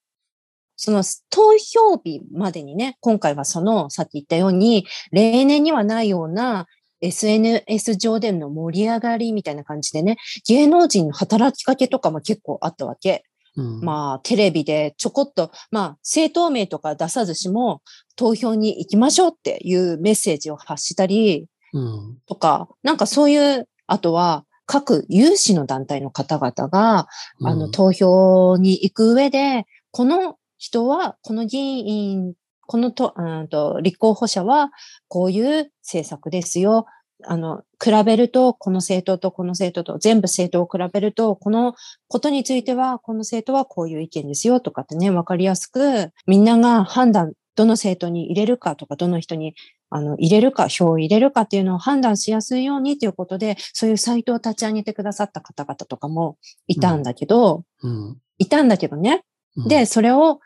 [0.76, 6.66] その投票日までにね、今回はその、さっき言ったように、例年にはないような
[7.02, 10.16] SNS 上での盛り上がりみたいな感じでね、
[10.48, 13.24] 芸能人の働きかけとかも結構あったわけ。
[13.56, 17.82] うん、まあ、テレビでちょこっと、まあ、政党名とか出さずしも、
[18.16, 27.08] 投票に行きましょうっていうメッセージを発したり、うん、とか、なんかそういう、あとは、各有志の団体の方々が、
[27.40, 32.34] うん、あの、投票に行く上で、この人は、この議員、
[32.68, 34.70] このと、うんと、立候補者は、
[35.08, 36.86] こういう政策ですよ。
[37.24, 41.74] あの、比べると、この政党とこの政党と、全部政党を比べると、この
[42.06, 49.54] ことについては、この政党はこういう意見ですよとかってね、わかりやすく、みんなが判断、どの政党に入れるかとか、どの人に
[49.90, 59.24] あの、入れるか、票を入れるかっていうのを判断しやすいようにということで、そういうサイトを立ち上げてくださった方々とかもいたんだけど、うんうん、いたんだけどね。
[59.68, 60.38] で、それを、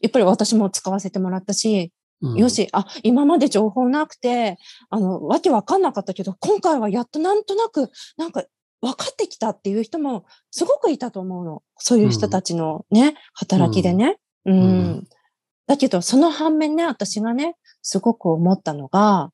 [0.00, 4.58] やっぱり私も使わせてもらったし、うん、よし、あ、今まで情報なくて、
[4.90, 8.44] あの、わけわかんなかったけど、今回はやっとなんとなく、なんか、
[8.80, 11.62] 分かってきたっていう人もすごくいたと思うの。
[11.78, 14.18] そういう人たちのね、働きでね。
[14.44, 15.08] うん。
[15.66, 19.30] だけど、その反面ね、私がね、すごく思ったのが、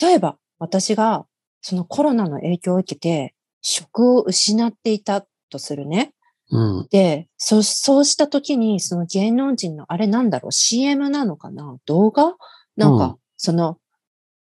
[0.00, 1.26] 例えば私が
[1.60, 6.12] そのコロナの影響を受けて職を失っていたとするね。
[6.50, 11.76] うん、で、そ、そうした時にその芸能人のあれなんだろう ?CM なのかな？
[11.86, 12.36] 動画？
[12.76, 13.78] なんか、うん、その、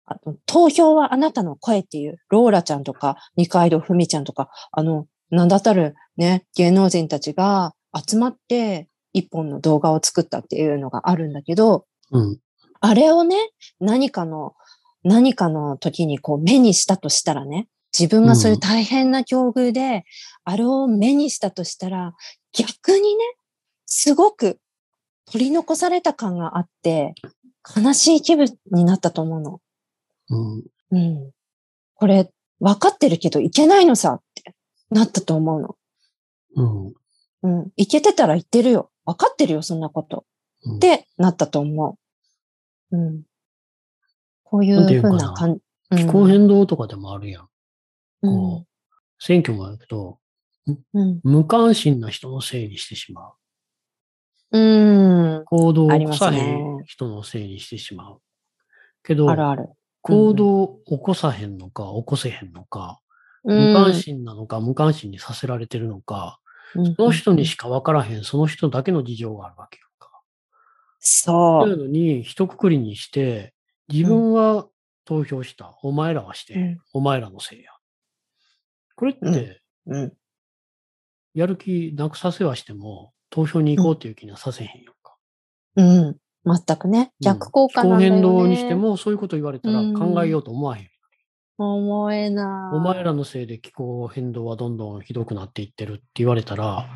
[0.07, 12.39] あの、投票はあなたの声っていう、ローラちゃんとか、二階堂ふみちゃんとか、あの、なんだったるね、芸能人たちが集まって一本の動画を作ったっていうのがあるんだけど、うん、
[12.81, 13.37] あれをね、
[13.81, 14.55] 何かの、
[15.05, 20.03] 何かの時にこう目にしたとしたらね、自分がそういう大変な境遇で、うん、
[20.45, 22.15] あれを目にしたとしたら、
[22.53, 23.25] 逆にね、
[23.87, 24.59] すごく
[25.31, 27.15] 取り残された感があって、
[27.77, 29.61] 悲しい気分になったと思うの。
[30.31, 30.65] うん。
[30.91, 31.31] うん。
[31.95, 34.55] これ、分かってるけどいけないのさって
[34.91, 35.77] なったと思うの。
[36.57, 36.93] うん。
[37.43, 37.73] うん。
[37.77, 38.92] いけてたら言ってるよ。
[39.05, 40.25] 分かってるよ、そんなこと。
[40.65, 41.99] うん、ってなったと思
[42.91, 42.97] う。
[42.97, 43.23] うん。
[44.45, 45.55] こういうふうな感
[45.91, 45.97] じ。
[45.97, 47.49] 気候変動とかでもあるやん。
[48.23, 48.67] うん、こう、
[49.19, 50.19] 選挙もあるけど、
[50.95, 53.33] うん、無関心な人のせいにしてしまう。
[54.53, 55.45] うん。
[55.45, 58.21] 行動を起こさへん人のせいにしてしまう。
[59.03, 59.71] けど、あるある。
[60.03, 63.01] 行動を起こさへんのか、起こせへんのか、
[63.45, 66.41] 無関心なのか、無関心にさせられてるのか、
[66.97, 70.21] その人にしか分からへん、その人だけの事情があるわけやんか。
[70.99, 71.63] そう。
[71.65, 73.55] そういうのに、一括りにして、
[73.89, 74.69] 自分は
[75.05, 75.79] 投票した。
[75.83, 77.71] お前らはして、うん、お前らのせいや。
[78.97, 80.13] これって、うん、
[81.35, 85.17] やる気なくさせはしても、投票に行こうっていう気にはさせへんやんか。
[85.77, 86.17] うん。
[86.45, 87.13] 全くね。
[87.21, 88.21] 逆効果なんだよね。
[88.21, 90.92] 気候変動にしても、そういうこと言われたら考えようと思わへん。
[91.59, 92.77] 思えない。
[92.77, 96.87] お前らのせいで気候変動はどんどんひどくなっていってるって言われたら、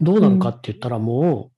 [0.00, 1.50] どうなるかって言ったらも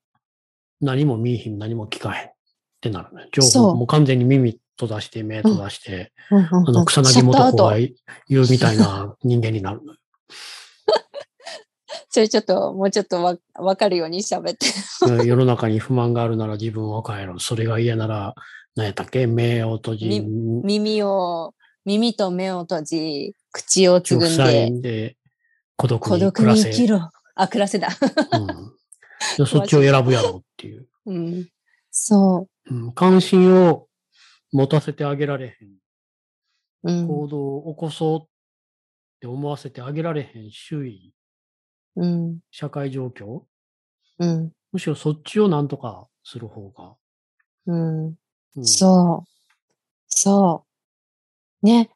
[0.81, 2.33] う、何も見えひん、何も聞かへんっ
[2.81, 3.29] てなるね。
[3.33, 9.81] 情報も完全に耳閉ざして、目閉ざして、あの、草薙元子が言うみたいな 人間になる。
[12.11, 14.67] それちょっと、もうちょっとわわかるように喋って。
[15.27, 17.39] 世の中に不満があるなら自分を変えろ。
[17.39, 18.35] それが嫌なら、
[18.75, 19.27] 何やったっけ？
[19.27, 20.21] 目を閉じ。
[20.21, 21.55] 耳を
[21.87, 25.16] 耳と目を閉じ、口をつぐんで、で
[25.77, 26.64] 孤独に暮らせ。
[26.64, 27.11] 孤独に生きろ。
[27.37, 27.88] あ、暮らせだ。
[29.38, 30.88] うん、 そっちを選ぶやろうっていう。
[31.07, 31.49] うん、
[31.90, 32.92] そう、うん。
[32.92, 33.87] 関心を
[34.53, 35.77] 持たせてあげられへん。
[36.83, 38.27] うん、行動を起こそうっ
[39.20, 41.14] て思わせてあげられへん周囲。
[41.94, 43.44] うん、社会状況。
[44.18, 46.96] うん、むしろそっちをなんとかする方が。
[47.66, 48.07] うん。
[48.57, 49.31] うん、そう。
[50.09, 50.76] そう。
[51.62, 51.90] ね、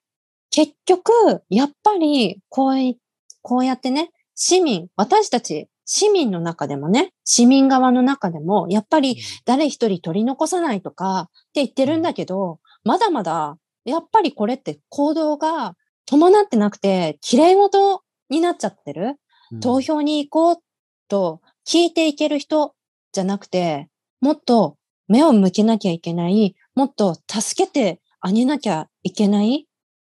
[0.50, 1.12] 結局、
[1.48, 2.98] やっぱり、こうい、
[3.42, 15.74] こうやってね、市民、私たち、市民の中でもね、市民側の中でも、やっぱり誰一人取り残さないとかって言ってるんだけど、まだまだ、やっぱりこれって行動が
[16.06, 19.16] 伴ってなくて、綺麗事になっちゃってる。
[19.60, 20.64] 投票に行こう
[21.08, 22.74] と聞いていける人
[23.12, 23.88] じゃなくて、
[24.20, 24.76] もっと
[25.08, 29.66] 目を向けなきゃいけない、もっと助けてあげなきゃいけない、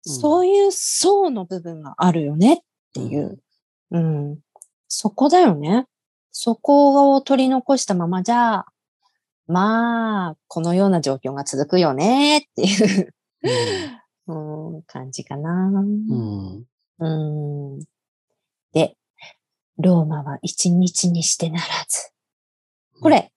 [0.06, 2.54] うん、そういう層の部分があるよね？
[2.54, 2.58] っ
[2.94, 3.38] ていう、
[3.90, 4.38] うん、うん、
[4.88, 5.86] そこだよね。
[6.30, 8.64] そこを取り残したままじゃ、
[9.46, 12.38] まあ、このような状況が続くよね？
[12.38, 13.14] っていう。
[14.28, 15.50] うん、うん、感じかな。
[15.50, 16.64] うん、
[16.98, 17.80] うん。
[18.72, 18.96] で、
[19.78, 22.12] ローマは一日にしてならず。
[23.00, 23.32] これ、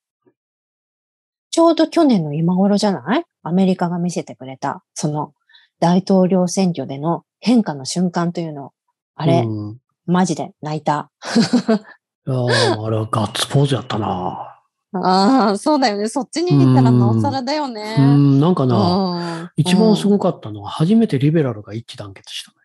[1.49, 3.25] ちょうど去年の今頃じゃない？
[3.47, 5.33] アメリカが見せてくれた、その
[5.79, 8.71] 大統領選挙での変化の瞬間というのを、
[9.15, 9.77] あれ、うん、
[10.07, 11.11] マジで泣いた。
[12.27, 14.51] いやーあれはガッツポーズやったな。
[14.93, 16.07] ああ、そうだよね。
[16.07, 17.97] そっちに行ったらなおさらだよね。
[17.99, 22.61] うん、なんかな、うん一番すうんごかったのは、初めてリベラルが一致団結したのよ。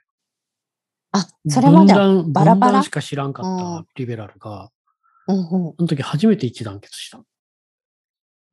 [1.13, 1.93] あ、それまで
[2.33, 2.83] バラバラ？
[2.83, 4.71] しか知らんかうんったリベラルが、
[5.29, 7.21] うんうん、その時初めて一致団結した。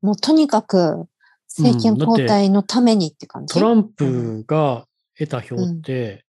[0.01, 1.07] もうとにかく
[1.57, 3.53] 政権交代のためにって感じ？
[3.53, 4.85] トランプが
[5.17, 6.25] 得た票って、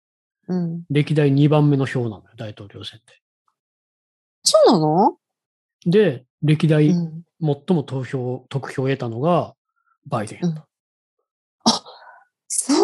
[0.48, 3.14] うん、歴代2番目の票なのよ、大統領選で。
[4.44, 5.18] そうなの、
[5.86, 9.56] で、歴代うん、最も投票、得票を得たのが
[10.06, 10.68] バイデンやった。
[12.48, 12.84] そういう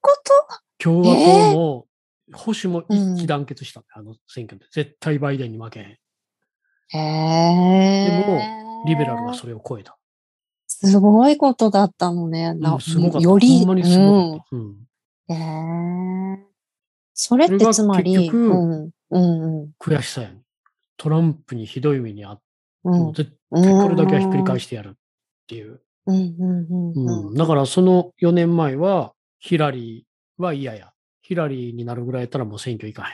[0.00, 0.32] こと？
[0.78, 1.86] 共和党も、
[2.34, 4.66] 保守も一致団結したのよ、あの選挙で。
[4.70, 5.86] 絶対バイデンに負けへん。
[5.86, 8.24] へえ。
[8.24, 9.96] でも、リベラルはそれを超えた。
[10.84, 12.54] すごいことだったのね。
[12.56, 13.20] う、なんすごかった。
[13.20, 14.56] より、ほんまにすごかった。
[14.56, 14.76] うん
[15.28, 16.44] え。
[17.14, 20.42] それってつまり、結局うん、うん、悔しさやねん。
[20.96, 22.42] トランプにひどい目にあって、
[22.84, 24.92] うん、絶対これだけはひっくり返してやるっ
[25.46, 25.80] ていう。
[26.06, 27.28] うん、うん、うん、うん。
[27.28, 30.90] うん、だからその4年前は、ヒラリーは嫌や。
[31.22, 33.08] ヒラリーになるぐらいやったらもう選挙行か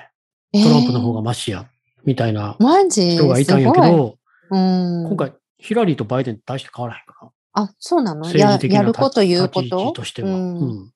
[0.53, 0.63] へん。
[0.65, 1.69] トランプの方がマシや。
[2.05, 2.57] みたいな
[2.89, 4.17] 人がいたんやけど、
[4.51, 7.31] うん、今回、ヒラリーとバイデン大して変わらへんから。
[7.53, 8.21] あ、そうなの？
[8.21, 10.31] 政や治的なやること言うこ立ち位置ととしては。
[10.31, 10.93] うんうん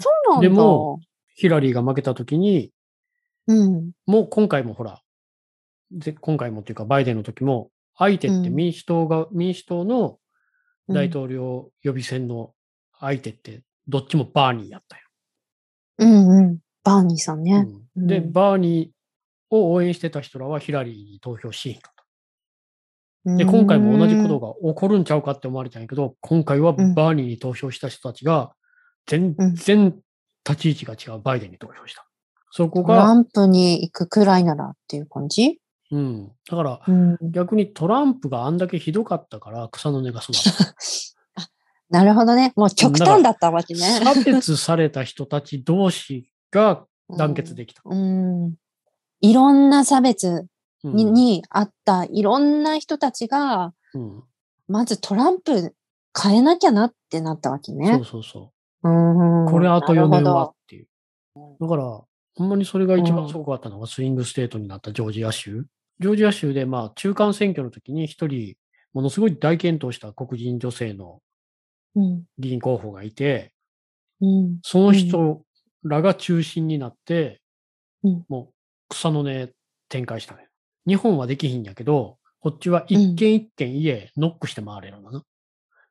[0.00, 0.48] そうなんだ。
[0.48, 1.00] でも、
[1.34, 2.70] ヒラリーが負けた時に、
[3.48, 5.00] うん、もう今回もほら、
[5.90, 10.18] ぜ今回もっていうかバイデンの時も、相手ってうん民主党が、民主党の
[10.88, 12.54] うん大統領予備選の
[13.00, 15.02] 相手って、どっちもバーニーやったよ。
[15.98, 16.58] うん、うん。
[16.84, 17.66] バーニーさんね。
[17.96, 21.97] うんで、うんバーニーを応援してた人らはヒラリーに投票しへんかった。
[23.24, 24.48] で、今回も同じことが。
[24.48, 28.52] が起こるんちゃうかって思われたんやけど、今回はうんバーニーに投票した人たちが、
[29.06, 29.94] 全うん然
[30.48, 32.06] 立ち位置が違うバイデンに投票した。
[32.50, 35.60] そこトラが、ンプに行くくらいならっていう感じ？
[35.90, 36.30] うん。
[36.50, 37.16] だから、うん。
[37.30, 40.74] 逆にトランプがあんだけひどかったから草の根が育った。
[41.90, 42.52] なるほどね。
[42.56, 43.80] もう極端だったわけね。
[43.80, 46.84] 差別された人たち同士が
[47.16, 47.80] 団結できた。
[47.84, 48.54] うん。
[49.22, 50.46] いろんな差別うん
[50.84, 54.22] に,、にあったいろんな人たちが、うん
[54.68, 55.74] まずトランプ
[56.20, 58.02] 変えなきゃなってなったわけそうね。
[58.04, 59.50] そうそうんう。
[59.50, 60.86] これあと4年はっていう。
[61.60, 62.06] だから、ほ
[62.44, 65.66] んまにそれが一番すごかったのが swing state になったジョージア州。
[66.00, 68.54] ジョージア州で、まあ、中間選挙の時に一人、
[68.92, 71.20] ものすごい大健闘した黒人女性の
[71.96, 72.24] うん。
[72.38, 73.52] 議員候補がいて、
[74.20, 74.58] うん。
[74.62, 75.42] その人
[75.82, 77.40] らが中心になって、
[78.04, 78.54] うんもう
[78.90, 79.50] 草の根
[79.88, 80.47] 展開したね。
[80.88, 85.22] 日本はできひんやけど、こっちは一軒一軒家ノックして回れるのな。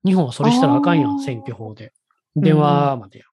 [0.03, 1.93] 日本はそれしたらあかんやん、選挙法で。
[2.35, 3.25] 電話までや。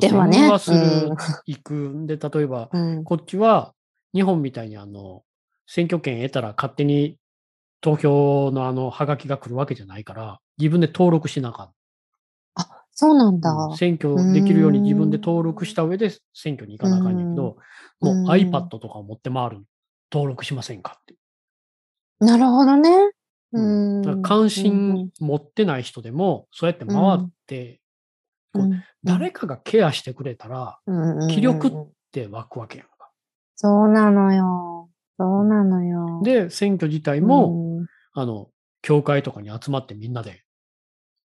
[0.00, 1.10] 電話ね電話する、
[1.44, 3.04] 行くんで、例えば、うん。
[3.04, 3.74] こっちは
[4.14, 5.22] 日本みたいにあの、
[5.66, 7.18] 選挙権得たら勝手に
[7.82, 11.70] 投票のあの、ハガキが来るわけじゃないから、自分で登録しなあかん。
[12.54, 13.50] あ、そうなんだ。
[13.52, 17.58] うん選挙できるように自分で登録した上で選挙に行かなあかんねんけど、
[18.00, 19.64] もううん iPad とかを持って回る。
[20.12, 21.14] 登録しませんかって。
[22.20, 22.90] なるほどね。
[23.52, 24.02] うんうん。
[24.02, 27.80] だから関心持ってない人でも、そうやって回って、
[28.52, 31.72] うん、こ誰かがケアしてくれたら、うん気力っ
[32.12, 33.10] て湧くわけやんか。
[33.56, 34.90] そうなのよ。
[35.18, 36.20] そうなのよ。
[36.24, 38.48] で、選挙自体も、あの、
[38.82, 40.42] 教会とかに集まってみんなで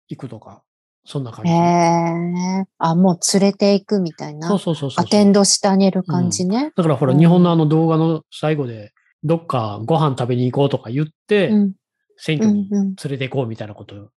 [0.09, 0.63] 行くとか、
[1.05, 1.53] そんな感うん、じ。
[1.53, 2.65] へえ。
[2.79, 4.49] あ、もう連れていくみたいな。
[4.49, 5.05] そうそうそうそう。
[5.05, 6.73] アテンドしてあげる感じね。
[6.77, 8.93] だからほら、うん日本のあの動画の最後で、
[9.25, 11.73] どっかご飯食べに行こうとか言って、うん。
[12.17, 12.95] 選挙にうんうん。
[12.95, 14.09] 連れて行こうみたいなことを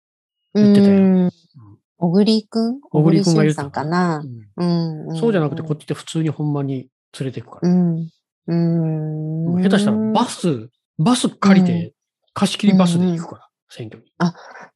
[0.54, 1.32] 言ってたよよ。
[1.98, 4.24] 小栗くん小栗くんが言ってたかな？
[4.58, 5.18] うんうん。
[5.18, 7.74] そうじゃなくて、こっちって普通にほんまに連れて行くから。
[7.74, 8.10] うん。
[9.64, 10.70] 下手したらバス、
[11.00, 11.94] バス借りて、
[12.34, 14.12] 貸し切りバスで行くから、選挙に。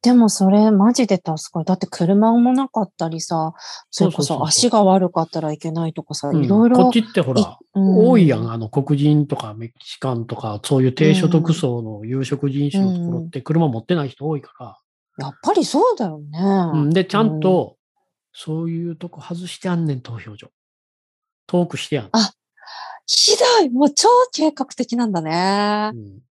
[0.02, 1.64] でもそれマジで助かる。
[1.64, 3.52] だって車もなかったりさ、
[3.90, 6.76] それこそ足が悪かったらいけないとかさ、うんいろいろ。
[6.76, 14.78] こっちってほら、うん多いやん、あの黒人とかメキシカンとか、そういう低所得層の有色人種のところって車持ってない人多いか
[15.18, 16.38] やっぱりそうだよね。
[16.38, 16.64] ら。
[16.66, 17.76] うん、で、ちゃんと、
[18.32, 20.50] そういうとこ外してあんねん、投票所。
[21.46, 22.10] 遠くしてやん。
[23.06, 25.96] ひどいもう超計画的なんだねう。
[25.98, 26.29] ん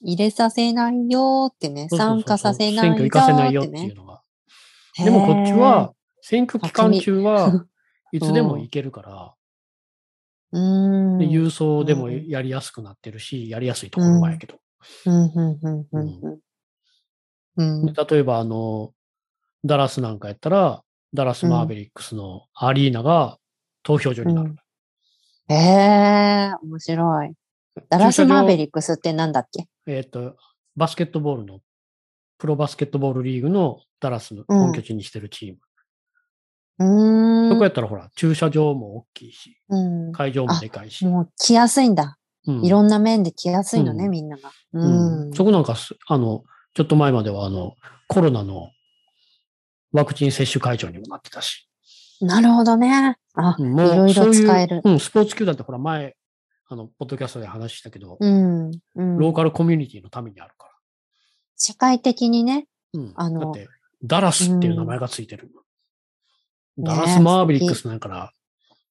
[0.00, 1.88] 入れさせないよってね。
[1.90, 3.08] 参加させないよってね。
[3.08, 4.22] 選挙行かせないよっていうのが。
[4.96, 5.92] でもこっちは、
[6.22, 7.66] 選挙期間中は、
[8.12, 9.34] いつでも行けるから、
[10.52, 11.18] へー、うん。
[11.18, 14.58] で郵送でもうんやりやすくなってるし、やりやすいところはやけど。
[17.56, 18.92] 例えば、あの、
[19.64, 20.82] ダラスなんかやったら、
[21.14, 23.38] ダラス・マーベリックスのアリーナが
[23.82, 24.54] 投票所になる。
[25.48, 27.32] ええー、面白い。
[27.88, 29.66] ダラス・マーベリックスってなんだっけ？
[29.88, 30.36] えっ、と、
[30.76, 31.60] バスケットボールの、
[32.36, 35.58] プロバスケットボールリーグのダラスの本拠地にしてるチーム。
[36.78, 37.50] うーん。
[37.50, 40.12] そこやったらほら、駐車場も大きいし、うん。
[40.12, 41.06] 会場もでかいし。
[41.06, 42.18] もう来やすいんだ。
[42.46, 44.50] うんいろんな面で来やすいのね、うんみんなが。
[44.72, 45.32] ううんん。
[45.34, 47.74] そこなんかす、あの、ちょっと前まではあの、
[48.08, 48.70] コロナの
[49.92, 51.68] ワクチン接種会場にもなってたし。
[52.20, 53.16] なるほどね。
[53.34, 54.80] あ、うんいろいろそういう使える。
[54.84, 56.16] うん、スポーツ球団ってほら前、
[56.68, 58.70] あの、ポッドキャストで話したけど、うん。
[58.94, 59.18] うん。
[59.18, 60.70] ローカルコミュニティのためにあるか
[61.56, 62.66] 社会的にね。
[62.92, 63.00] ら。
[63.00, 63.12] うん。
[63.16, 63.68] あのだって、
[64.04, 65.46] ダラスっていう名前がついてる。
[65.46, 68.32] んダラスマーベリックスなんやから、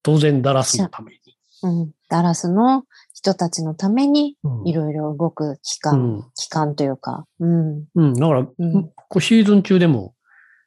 [0.03, 1.19] 当然ダラスのために。
[1.63, 1.91] うん。
[2.09, 6.31] ダラスの人たちのためにうんいろいろ動く機う関、ん。
[6.35, 7.25] 機関というか。
[7.39, 7.85] うん。
[7.95, 8.13] うん。
[8.15, 10.15] だから、うシーズン中でも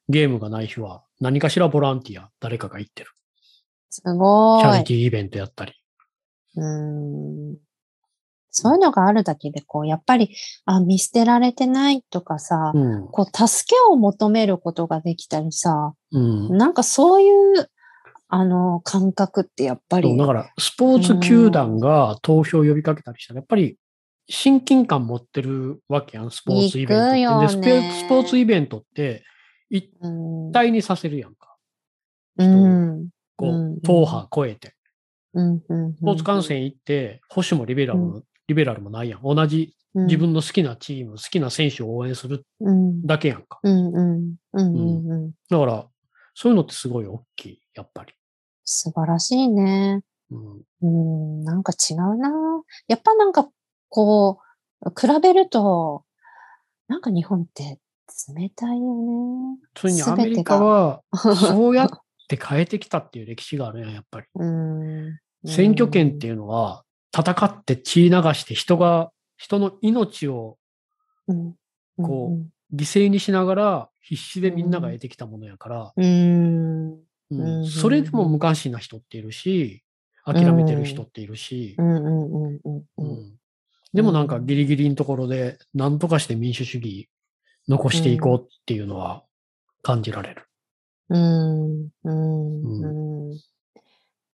[0.08, 3.11] ゲームがない日は何かしらボランティア、誰かが行ってる。
[3.90, 4.84] すごチャリい。
[4.84, 5.74] ティーイベントやったり。
[6.61, 7.56] うん。
[8.50, 10.34] そういうのがあるだけで、こう、やっぱり、
[10.64, 13.08] あ、見捨てられてないとかさ、うん。
[13.08, 16.56] こう、助けを求めることができたりさ、うん。
[16.56, 17.70] なんかそういう、
[18.28, 23.76] あの、感覚ってやっぱりだ、から、スポーツ球団が投票を呼びかけたりしたら、やっぱり、
[24.28, 27.46] 親近感持ってるわけやん、スポーツイベントって。
[27.46, 29.24] でスペスポーツイベントって、
[29.68, 31.56] 一うん、体にさせるやんか。
[32.38, 34.74] うん、こうんう、党派超えて。
[35.35, 35.95] うん、うん。
[35.95, 39.22] スポーツ観戦行って、保守もリベラルも、リベラルもないやん。
[39.22, 43.59] 同じうん、自分の好きなチーム、好きな選手を応援するうん、だけやんか。
[43.62, 45.31] うん、うん、うん、うん、うん。
[45.51, 45.87] だから、
[46.35, 48.14] そういうのってすごい大きい、やっぱり。
[48.64, 50.03] 素晴らしいね。
[50.31, 50.62] うん。
[50.83, 50.87] う
[51.41, 52.31] ん、なんか違うな。
[52.87, 53.49] やっぱなんか、
[53.89, 54.39] こ
[54.83, 56.05] う、比べると、
[56.87, 57.81] なんか日本って
[58.28, 59.59] 冷たいよね。
[59.76, 61.91] それにアメリカは、そうやっ
[62.31, 64.26] て変えてきたっていう歴史があるやん、やっぱり。
[64.35, 65.18] うん。
[65.45, 66.85] 選挙権っていうのは、
[67.16, 70.59] 戦って血流して人が、人の命を
[71.28, 71.55] うん、
[71.97, 72.39] こ
[72.74, 77.01] 犠牲にしながら必死でみんなが得てきたものやから、うん、うん、
[77.31, 77.41] うん。
[77.41, 79.85] うんそれでも無関心な人っているし、
[80.24, 83.07] 諦めてる人っているし、うん、うん、うん、うん、ううん。
[83.07, 83.33] ん。
[83.93, 87.09] でもなんかギリギリのところで何とかして民主主義
[87.68, 89.24] 残していこうっていうのは
[89.83, 90.49] 感じられる。
[91.11, 93.40] うん、うん、うん。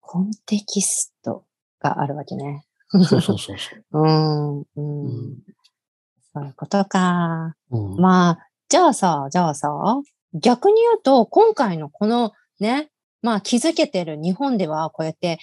[0.01, 1.45] コンテキスト
[1.81, 2.65] があるわけね。
[2.91, 3.55] そうそうそうそう。
[4.01, 4.65] うん、
[6.33, 7.55] そういうことか。
[7.71, 9.69] うんまあ、じゃあさ、じゃあさ、
[10.35, 12.91] 逆に言うと、今回のこのね、
[13.23, 15.39] まあ気づけてる日本ではこうやって、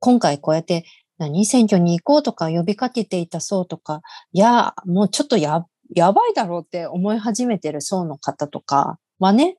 [0.00, 0.84] 今回こうやって、
[1.18, 4.02] 何選挙に行こうとか呼びかけていた層とか、
[4.32, 9.58] いや、もうちょっとや、やばいだろうって思い始めてる層の方とかはね、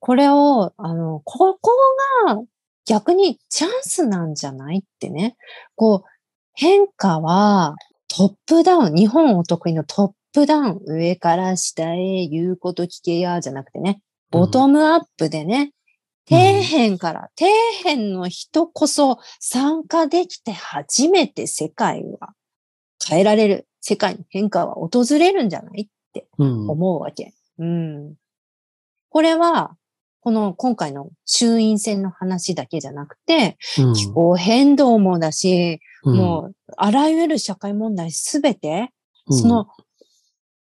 [0.00, 1.70] これを、あの、ここ
[2.26, 2.42] が
[2.86, 5.36] 逆にチャンスなんじゃないってね。
[5.74, 6.08] こう、
[6.54, 7.74] 変化は
[8.08, 15.72] トップダウン、日本お得意のトップダウン、上から下へ言うこと聞けや、じゃなくてね、ボトムアップでね、
[16.28, 17.50] 底辺から、底
[17.82, 22.34] 辺の人こそ参加できて初めて世界は
[23.06, 23.66] 変えられる。
[23.80, 25.88] 世界の変化は訪れるんじゃない
[26.38, 27.32] うん思うわけ。
[27.58, 28.14] うん。
[29.08, 29.77] これは、
[30.28, 33.94] この今回の衆院選の話だけじゃなくて、うん。
[33.94, 36.16] 気候変動もだし、うん。
[36.16, 38.90] もう、あらゆる社会問題すべて、
[39.26, 39.38] うん。
[39.38, 39.68] その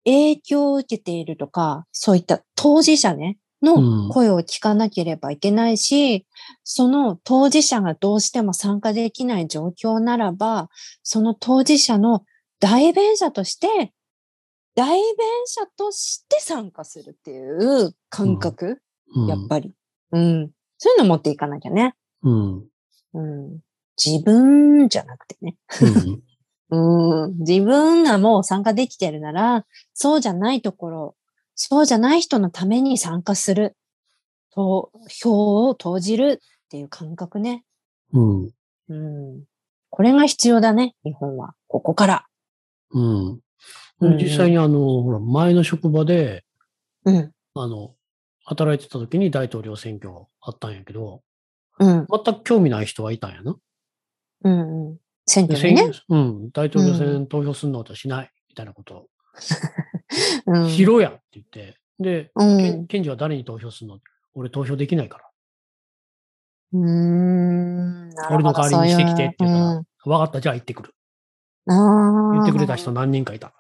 [0.04, 4.08] 影響を受けているとか、そういった当事者ね、のうん。
[4.10, 6.26] 声を聞かなければいけないし、
[6.62, 10.68] その当事者がどうしても参加できない状況ならば、
[11.02, 12.26] その当事者の
[12.60, 13.94] 代弁者として、
[14.74, 18.78] 代弁者として参加するっていう感覚、うん
[19.28, 19.72] やっぱり。
[20.12, 20.50] うん。
[20.78, 21.94] そういうの持っていかなきゃね。
[22.22, 22.64] うん
[23.14, 23.58] うん。
[24.02, 25.56] 自分じゃなくてね。
[25.80, 26.22] うん
[26.70, 27.38] うん。
[27.38, 31.16] 自分がもう参加できてるなら、そうじゃないところ、
[31.54, 33.76] そうじゃない人のために参加する。
[34.52, 37.64] と、票を投じるっていう感覚ね。
[38.12, 38.50] うん
[38.88, 39.44] うん。
[39.90, 41.54] これが必要だね、日本は。
[41.68, 42.26] ここから。
[42.90, 43.40] うん
[44.00, 46.44] うん実際にあの、ほら、前の職場で、
[47.04, 47.32] うん。
[47.54, 47.94] あの、
[48.45, 51.22] 働いてた時に大統領選挙あったんやけど、
[51.78, 52.07] うん。
[52.07, 53.57] 全く興味ない人はいたんやな。
[54.45, 54.88] うん。
[54.88, 54.99] うん。
[55.26, 55.92] 選で挙にね。
[55.92, 59.09] 選うん、大統領選投票するのとしない、みたいなことを、
[60.47, 60.70] うん。
[60.70, 63.99] しろやって言って、で、検事は誰に投票するの？
[64.34, 65.24] 俺投票できないから。
[66.74, 68.11] うーん。
[68.30, 70.95] 俺の代わりにしてきてって言ったら、そういうわかった、じゃあ行ってくる。
[71.66, 73.55] 言ってくれた人何人かいた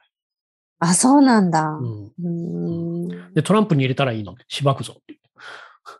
[0.84, 1.62] あ、そうなんだ。
[1.62, 2.10] の。
[2.22, 3.08] うん。
[3.32, 4.34] で、トランプに入れたらいいの？
[4.48, 5.18] しばくぞって。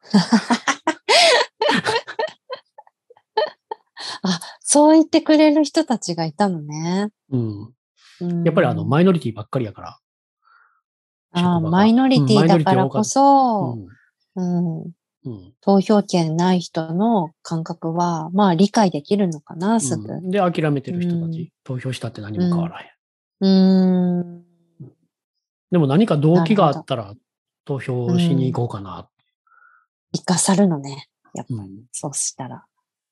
[4.22, 7.08] あ、そう言ってくれる人たちがいたのね。
[7.30, 7.72] うん。
[8.20, 9.98] うんやっぱりあの、マイノリティばっかりやから。
[11.32, 13.86] あマイノリティだからこうそ、ん。
[14.36, 14.84] うん、う
[15.30, 15.54] ん。
[15.62, 20.12] 投票権ない人の感覚は、まあ理解できるのかな、すぐ。
[20.12, 22.88] うんで、諦めてる人たち、うん投票したって何も変わらへん。
[23.40, 24.44] うーん。
[25.74, 27.14] でも何か動機があったら、
[27.64, 29.08] 投票しに行こうかな。
[30.14, 31.08] 生かさるのね。
[31.34, 32.64] やっぱ、うんそうしたら。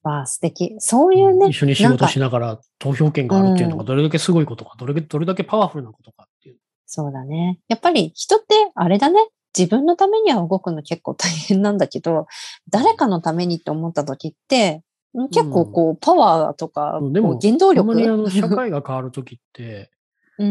[0.04, 0.76] わあ、素敵。
[0.78, 1.48] そういうね。
[1.48, 6.58] 一緒に仕事しながら投票権があるっていうのがうんどれだけすごいことか、どれだけどれだけパワフルなことかっていう。
[6.86, 7.58] そうだね。
[7.66, 9.18] やっぱり人ってあれだね。
[9.58, 12.28] 自分のためには動くの結構大変なんだけど、
[12.70, 14.84] 誰かのためにって思った時って、
[15.32, 19.88] 結構こう、パワーとか、でも原動ほんまにあ力の社会が変わるときって、うん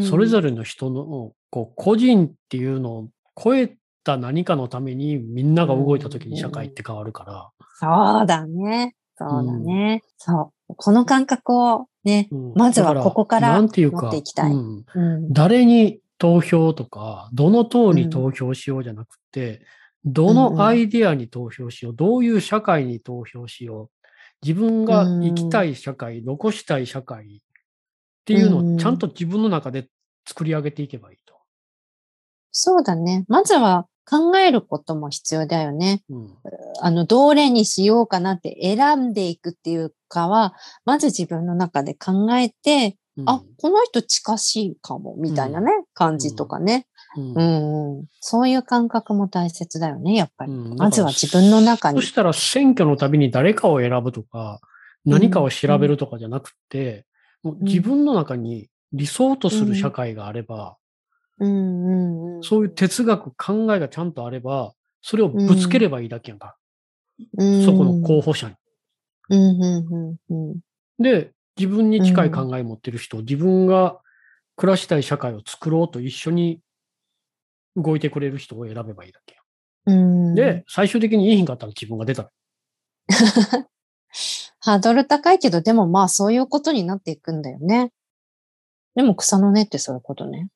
[0.07, 3.09] それぞれの人の、こう、個人っていうのを
[3.41, 8.95] 超えた何かのためにみんなが動いたときに社会って変わるから、そうだね。
[9.17, 10.01] そうだね。
[10.17, 10.75] そう。
[10.75, 12.53] この感覚をね、うん。
[12.55, 14.53] まずはここから持っていきたい。
[15.29, 19.65] 誰に投票とか、どの党に投票しようじゃなくて、
[20.05, 24.07] どのアイデアに投票しよう、どういう社会に投票しよう、
[24.43, 27.41] 自分が生きたい社会、残したい社会
[28.21, 29.87] っていうのをちゃんと自分の中で
[30.27, 31.35] 作り上げていけばいいと。
[32.51, 33.25] そうだね。
[33.27, 36.03] まずは考えることも必要だよね。
[36.09, 36.29] うん
[36.83, 48.05] あの、どれにしようかなって選んでいくっていうかは、まず自分の中で考えて、うんあ、この人近しいかも、みたいなね、感じとかね、うんうんうん。
[48.19, 50.53] そういう感覚も大切だよね、やっぱり。
[50.53, 52.07] うんまずは自分の中にそ。
[52.07, 54.59] したら選挙のたびに誰かを選ぶとか、
[55.05, 57.05] 何かを調べるとかじゃなくて、
[57.43, 60.77] もう自分の中に理想とする社会があれば、
[61.39, 62.43] うんうんうん。
[62.43, 66.55] そういう哲学、考えがちゃんとあれば、それをぶつければいいだけやんか。
[67.37, 68.55] うん、そこの候補者に。
[70.99, 73.99] で、自分に近い考えを持ってる人、自分が
[74.55, 76.59] 暮らしたい社会を作ろうと一緒に
[77.75, 79.41] 動いてくれる人を選べばいいだけや。
[80.35, 82.29] で、最終的にいい品があったら自分が出たら。
[84.61, 87.91] ハードル高いけど、でもまあそういうことになっていくんだよね。
[88.95, 90.49] でも草の根ってそういうことね。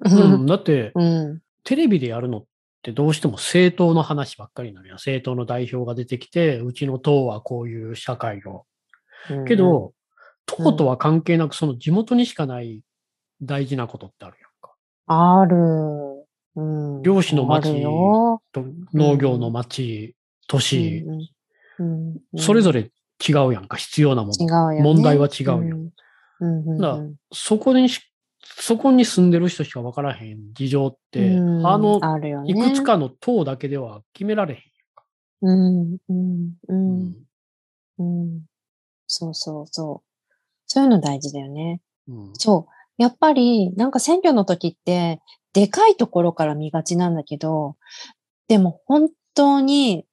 [0.00, 1.40] うん、 だって、うん。
[1.62, 2.44] テレビでやるのっ
[2.82, 4.96] てどうしても政党の話ばっかりになるやん。
[4.96, 8.66] 政党の代表が出てきて、うちの党はこういう社会を。
[9.46, 9.94] けど、
[10.46, 12.82] 党とは関係なく、その地元にしかない
[13.40, 14.74] 大事なことってあるやんか。
[15.06, 16.26] ある。
[16.56, 17.02] うん。
[17.02, 20.16] 漁師の町農業の町、
[20.48, 21.30] 都市、うんうんうん
[22.36, 22.92] それぞれ
[23.26, 24.72] 違うやんか、必要なもの。
[24.72, 24.82] よね。
[24.82, 25.60] 問題は違うよん。
[25.60, 25.90] うん
[26.40, 28.00] うんうんだからそこにし、
[28.40, 32.00] そこに住んでる人しか分からへん事情って、うんあの。
[32.46, 34.60] いくつかの党だけでは決められへん。
[35.42, 37.14] うん、うん、う、うん
[37.98, 38.42] うん。
[39.06, 40.32] そうそうそう。
[40.66, 41.80] そういうの大事だよね。
[42.08, 42.72] うんそう。
[42.96, 45.20] やっぱり、なんか選挙の時って、
[45.52, 47.76] でかいところから見がちなんだけど、
[48.48, 50.04] でも本当に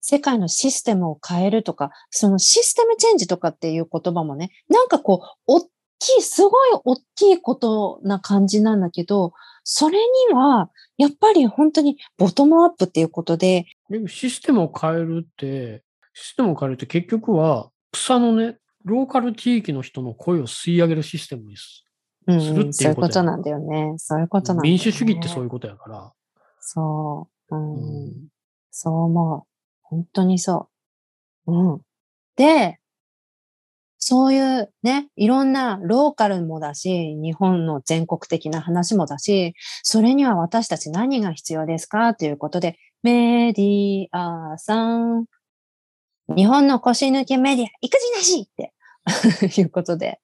[0.00, 5.60] 世界のシステムを変えるとか、そのシステムチェンジとかっていう言葉もね、なんかこう、大
[5.98, 9.32] きい、すごい大きいことな感じなんだけど、
[9.64, 15.82] それには、やっぱり本当にボトムアップっていうことで、でもシステムを変えるって、
[16.14, 21.84] システムを変えるって結局は草のね、ローカル地域の人の声を吸い上げるシステムです。
[22.26, 23.94] うんするっていううんそういうここととなんだよね。
[23.96, 24.70] そういうことなんだよね。
[24.70, 26.12] 民主主義ってそういうことやから。
[26.60, 27.56] そう。
[27.56, 27.74] うん。
[27.74, 27.76] う
[28.10, 28.28] ん
[28.70, 29.47] そう思う。
[29.88, 30.68] 本当にそ
[31.46, 31.52] う。
[31.52, 31.80] うん。
[32.36, 32.78] で、
[33.98, 45.26] そういうね、いろんなローカルもだし、日本の全国的な話もだし、それには私たち何が必要ですかということで、メディアさん、
[46.28, 48.72] 日本の腰抜けメディア、育児なしって
[49.60, 50.20] いうことで、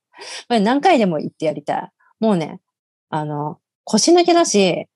[0.49, 1.91] これ何回でも言ってやりたい。
[2.21, 2.61] もうね、
[3.09, 4.87] あの、腰抜けだし、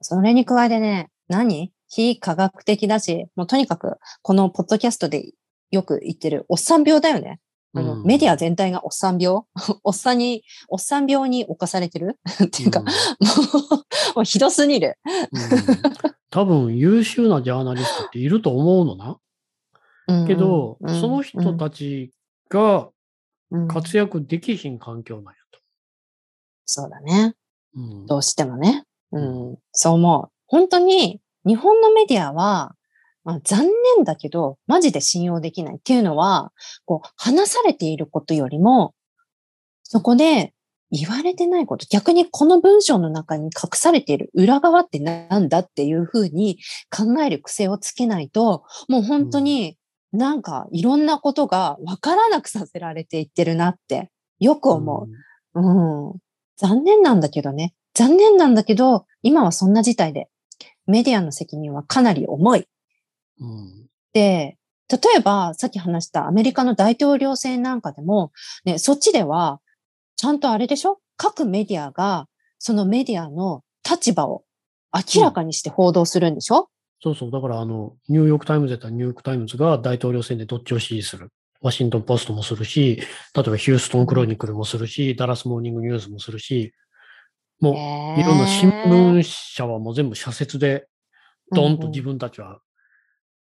[0.00, 1.72] それに加えてね、何？
[1.94, 5.32] 非科学的だし、もうとにかく、このポッドキャストで
[5.70, 7.38] よく言ってる、おっさん病だよね。
[7.74, 9.42] あの、うんメディア全体がおっさん病
[9.84, 12.92] おっさんに、おっさん病に侵されてる っていうか、うんも
[14.12, 14.98] う、 もうひどすぎる。
[15.04, 20.26] うん多分優秀なジャーナリストっていると思うのな。
[20.26, 22.10] けど、うんその人たち
[22.48, 22.88] が
[23.50, 25.60] うん活躍できひん環境なんやと。
[26.64, 27.34] そうだね。
[27.74, 28.84] うんどうしてもね。
[29.10, 30.32] ううんん、そう思う。
[30.46, 32.74] 本当に、日本のメディアは、
[33.24, 33.66] まあ、残
[33.96, 36.52] 念だけど、マジで信用できないっていうのは、
[36.84, 38.94] こう、話されていることよりも、
[39.82, 40.54] そこで
[40.90, 46.58] 言われてないこと、逆にこの文章の中に隠されている裏側ってなんだっていうふうに
[46.90, 49.78] 考える癖をつけないと、もう本当に
[50.12, 55.06] なんかいろんなことがわからなくさせられていってるなってよく思
[55.54, 55.60] う。
[55.60, 56.18] うん。
[56.56, 57.74] 残念なんだけどね。
[57.94, 60.28] 残念なんだけど、今はそんな事態で、
[60.86, 62.66] メディアの責任はかなり重い。
[63.40, 63.86] うん。
[64.12, 64.56] で、
[64.90, 68.32] 例えば、さっき話したアメリカの大統領選なんかでも、
[68.64, 69.60] ね、そっちでは、
[70.16, 71.00] ちゃんとあれでしょ？
[71.16, 72.26] 各メディアが、
[72.58, 74.44] そのメディアの立場を
[75.14, 76.68] 明らかにして報道するんでしょ、
[77.02, 77.30] そうそう。
[77.30, 81.30] だから、あの、ニューヨークタイムズだったらニューヨークタイムズが大統領選でどっちを支持する？
[81.60, 82.96] ワシントンポストもするし、
[83.34, 86.74] 例えばヒューストンクロニクルもするし、ダラスモーニングニュースもするし、
[87.62, 90.88] もう、いろんな新聞社はもう全部社説で、
[91.52, 92.58] ドンと自分たちは、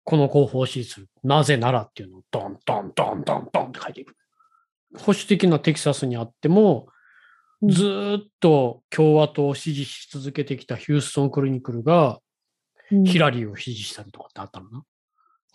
[0.03, 1.09] この候補を支持する。
[1.23, 4.17] なぜならっていうのをドン、ドン、ドン、ドン、ドンって書いていく。
[4.99, 6.89] 保守的なテキサスにあっても、
[7.63, 7.71] うん。
[7.71, 12.19] ずーっと共和党を支持し続けてきたヒューストンクロニクルが、
[12.91, 13.05] うん。
[13.05, 14.83] ヒラリーを支持したりとかってあったのな。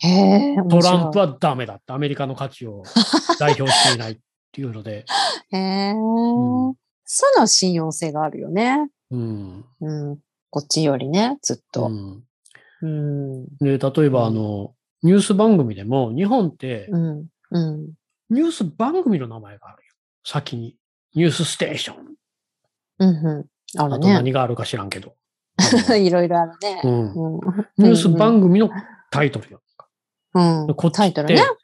[0.00, 2.82] へトランプはダメだって、アメリカの価値を
[3.38, 4.18] 代表していないっ
[4.52, 5.04] ていうので、
[5.52, 6.74] へえ、ん
[7.10, 8.90] その信用性があるよね。
[9.10, 9.64] うん。
[9.80, 10.18] うん。
[10.50, 11.88] こっちよりね、ずっうと。
[11.88, 12.22] ん、
[12.82, 13.46] うん。
[13.60, 17.26] で、例えば、あの、ニュース番組でも、日本って、うん。
[17.50, 17.92] うん。
[18.28, 19.94] ニュース番組の名前があるよ。
[20.22, 20.76] 先に。
[21.14, 22.14] ニュースステーション。
[22.98, 23.26] うん。
[23.26, 23.80] うん。
[23.80, 24.00] ああるね。
[24.00, 25.14] と何があるか知らんけど。
[25.88, 26.82] あいろいろあるね。
[26.84, 27.34] のうん。
[27.36, 27.40] うん、
[27.78, 28.68] ニュース番組の
[29.10, 29.62] タイトルよ。
[30.34, 30.74] うん。
[30.74, 31.22] こっちって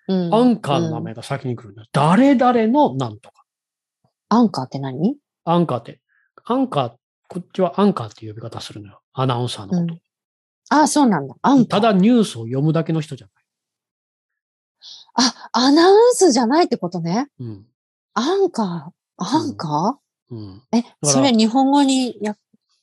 [0.08, 1.84] アンカーの名前が先に来るんだ。
[1.92, 3.44] 誰々のなんとか。
[4.30, 5.16] アンカーって何？
[5.44, 6.00] アンカーって。
[6.44, 6.92] アンカー、
[7.28, 9.00] こっちはアンカーっていう呼び方するのよ。
[9.12, 9.98] アナウンサーのこと。
[10.70, 11.34] ああ、そうなんだ。
[11.42, 11.80] アンカー。
[11.80, 13.34] ただニュースを読むだけの人じゃない。
[15.14, 17.28] あ、アナウンスじゃないってことね。
[17.38, 17.66] うん。
[18.14, 19.24] アンカー。
[19.24, 19.98] アンカ
[20.30, 20.62] うん。
[20.72, 22.36] ー、え、らそれ日本語にや、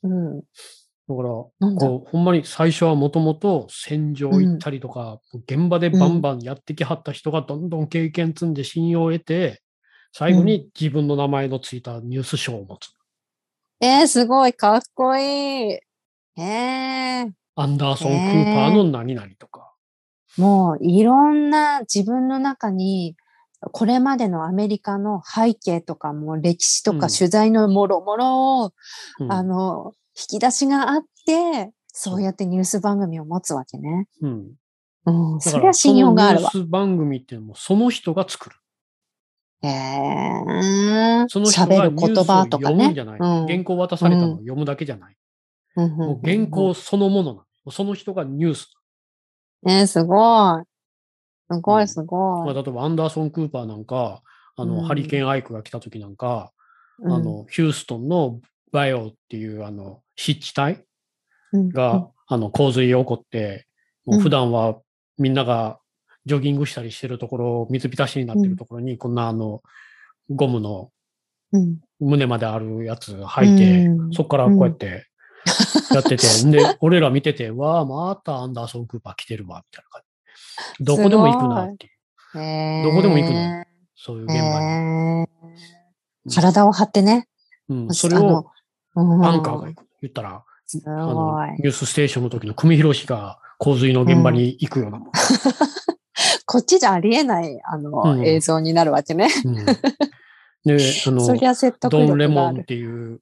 [0.04, 0.40] うん。
[0.40, 1.88] だから、なんだ？
[1.88, 9.62] こう、ほんまに最初はもともと戦場行ったりとか、現場でバンバンやってきはった人がどんどん経験積んで信用を得て、
[10.12, 12.90] 最後に自分の名前のついたニュース賞を持つ。
[13.80, 15.80] えー、すごい、かっこいい。
[16.38, 19.74] えー、アンダーソン・クーパーの何々とか。
[20.38, 23.16] もういろんな自分の中に、
[23.60, 28.74] これまでのアメリカの背景とかも歴史とうんか取材のもろもろを、
[29.20, 34.08] うんあの、引き出しがあって、そうやってニュース番組を持つわけね。
[34.22, 34.52] うん。
[35.06, 38.56] うん、それは信用があるわニュース番組っていうのもその人が作る。
[39.64, 41.26] へえ。
[41.28, 43.02] その人喋る言がニュースを葉とかね読むんじ。
[43.02, 43.20] ゃない。
[43.20, 45.16] うん原稿渡されたのを読むだけじゃない。
[45.76, 47.72] うんうんもう原稿そのものなの。
[47.72, 48.70] その人がニュース。
[49.68, 50.64] えー、すごい。
[51.52, 52.54] すごうんい、すごまあ、い。
[52.56, 54.24] 例えばアンダーソン・クーパーなんか、
[54.56, 56.52] あの、うんハリケーン・アイクが来た時なんか、
[57.00, 58.40] うんあの、ヒューストンの
[58.72, 60.78] バイオっていう、あの、湿地帯
[61.54, 63.68] うんが、あの、洪水起こって、
[64.06, 64.80] もう普段は
[65.18, 65.80] みんなが
[66.26, 69.62] ジョギングしたりしてるところ、水浸しになってるところに、こんなあの、
[70.30, 70.92] ゴムの
[71.54, 75.06] うん胸まであるやつ履いて、うんそこからこうやって
[75.94, 80.02] やってて、 で、俺ら見てて、わあ、またアンダーソン・クーパー来てるわ、みたいな感
[80.80, 80.84] じ。
[80.86, 81.90] どこでも行くなってい
[82.36, 83.66] う、へーどこでも行くの
[83.96, 84.46] そういう現場に。
[84.46, 85.28] へー
[86.34, 87.28] 体を張ってね。
[87.70, 88.52] うん、それを
[88.96, 89.88] アンカーが行く。
[90.02, 91.48] 言ったら、すあの。
[91.58, 95.12] ニュースステーションの時の組広が洪水の現場に行くようなもん。
[96.52, 99.30] こっちじゃありえない、あの、うん映像になるわけね。
[99.46, 99.74] うんで、
[101.08, 102.28] あの、そりゃ説得ドン・レ。
[102.28, 103.22] モンっていう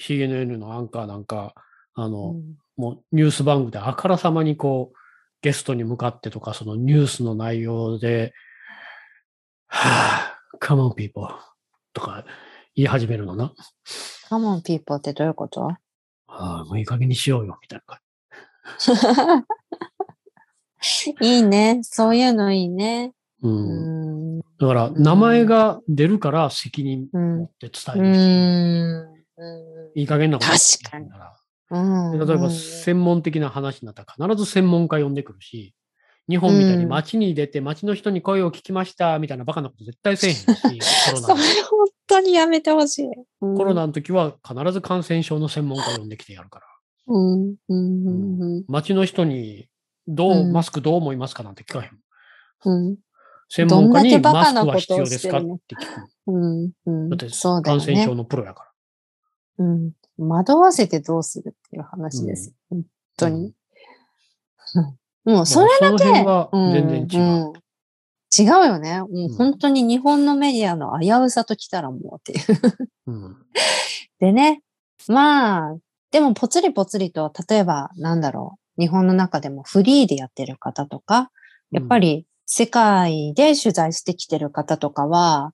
[0.00, 1.54] CNN のアンカーなんか、
[1.94, 4.96] あの、うんもうニュース番組であからさまにこう、
[5.42, 8.32] ゲストに向かってとか、そのニュースの内容で、
[9.66, 11.26] はぁ、come on people
[11.92, 12.24] とか
[12.76, 13.52] 言い始めるのな。
[14.30, 15.62] Come on people ってどういうこと？
[15.62, 15.78] は
[16.28, 17.98] あ、もういい加減にしようよ、みたいな
[19.34, 19.44] 感
[21.20, 21.80] いいね。
[21.82, 23.12] そういうのいいね。
[23.42, 23.48] じ。
[23.48, 23.50] う。
[23.50, 24.40] うんん。
[24.58, 28.18] だから、名前が出るから責任持って伝えうるし、
[29.94, 29.98] ん。
[30.00, 31.08] いい加減なこと確かに
[31.70, 32.18] うん。
[32.18, 35.74] で例えば専門的な話になったら必ず専門家呼んでくるし、
[36.28, 40.44] 日本みたいに街に出て街の人に声を聞きましたみたいなバカなこと絶対せえへんし、
[41.08, 43.08] コロナそれ本当にやめてほしい。
[43.40, 46.66] うんコロナの時は必ず感染症の専門家呼んできてやるから。
[47.06, 47.54] うん。
[47.68, 48.42] うん。
[48.42, 48.64] うん。
[48.68, 49.68] 街の人に、
[50.08, 51.98] どう、うんマスクどう思いますかなんて聞かへん。
[52.64, 52.96] うん。
[53.48, 56.10] 専門家にマスクはカなこと必要ですかって聞く。
[56.26, 56.70] うん。
[56.86, 58.14] うんだってそうだよね感染症。
[58.14, 58.72] のプロやか
[59.58, 59.92] うん。
[60.18, 62.54] 惑わせてどうするっていう話ですよ。
[62.70, 62.84] 本
[63.16, 63.54] 当に。
[64.74, 64.84] うん
[65.24, 65.46] もうら。
[65.46, 67.46] それだけ、全然違う。
[67.48, 67.52] うん
[68.36, 69.00] 違うよね。
[69.00, 72.46] もう本当に日本のメディアの危うさときたらもうっていう。
[73.06, 73.36] うん。
[74.20, 74.62] でね、
[75.08, 75.76] まあ、
[76.10, 81.30] でもぽつりぽつりと、例えばなんだろう、日本の中でもフリーでやってる方とか、
[81.70, 85.52] やっぱり世界で取材してきてる方とかは、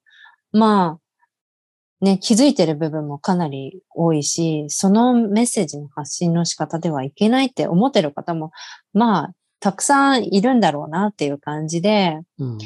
[0.52, 8.52] まあ、ね、気づいてる部分もかなり多いし、そのメッセージの発信の仕方ではいけないって思ってる方も、
[8.92, 12.58] まあ、たくさんいるんだろうなっていう感じで、うん。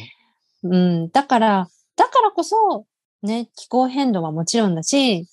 [0.64, 2.84] うん、だから、だからこそ、
[3.22, 5.28] ね、気候変動はもちろんだし、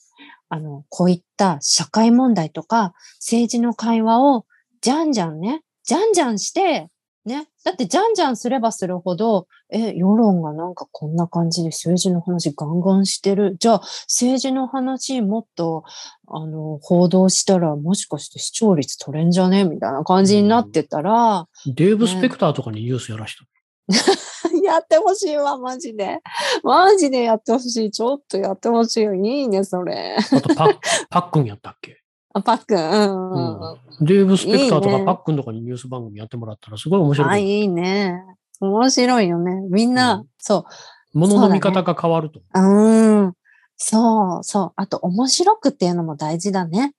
[0.49, 4.45] あの、こういった社会問題とか政治の会話を
[4.85, 6.89] じゃんじゃんね、じゃんじゃんして、
[7.25, 13.57] ね、だってじゃんじゃんすればするほど、え、世論がなんかこんな感じで政治の話ガンガンしてる。
[13.59, 15.85] じゃあ、政治の話もっと、
[16.27, 19.63] あの、報道したらもしかして視聴率取れんじゃね？
[19.63, 23.43] みたいな感じになってたら、デーブ・スペクターとかにニュースやらした。
[24.63, 26.19] やってほしいわ、マジで。
[26.61, 27.89] マジでやってほしい。
[27.89, 29.15] ちょっとやってほしいよ。
[29.15, 30.15] いいね、それ。
[30.31, 30.77] あとパッ、
[31.09, 32.03] パックンやったっけ？
[32.35, 32.77] あ、パックン。
[32.77, 34.05] うんうんうん。
[34.05, 37.43] デーブ・スペクターといいねかパックンとかにニュース番組やってもらったらすごい面白あ、い。
[37.45, 38.21] いいね。
[38.59, 39.61] 面白いよね。
[39.69, 40.65] みんな、うんそ
[41.13, 42.41] 物の見方が変わると。
[42.41, 42.43] う。
[42.53, 43.33] うん。
[43.77, 44.73] そう、そう。
[44.75, 46.93] あと、面白くっていうのも大事だね。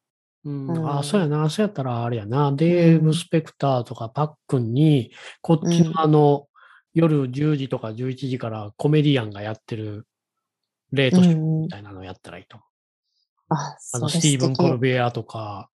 [0.47, 1.51] うんうんあそうやな。
[1.51, 2.53] そうやったらあれやな。
[2.53, 5.11] デーブ・スペクターとかパックンに、
[5.43, 6.47] こっちのあの、
[6.95, 10.07] 夜10時とか11時からコメディアンがやってる
[10.93, 12.59] レートショーうんみたいなのやったらいいと。
[13.49, 15.69] あ、あの、スティーブン・コルベアとか、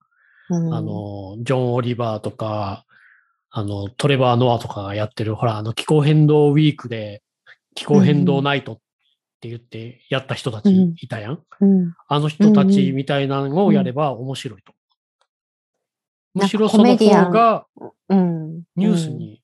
[0.50, 2.86] うんあの、ジョン・オリバーとか、
[3.50, 7.22] あの、トレバー・ノアとかがやってる、ほら、あの、気候変動ウィークで、
[7.76, 8.80] 気候変動ナイトっ
[9.42, 11.44] て言ってやった人たちいたやん。
[11.62, 11.96] うん。
[12.08, 14.72] あの人たちみたいなのをやれば面白いと。
[14.72, 14.76] うん
[16.34, 17.66] むしろその方が
[18.08, 18.64] うん。
[18.78, 19.42] ニュースうんに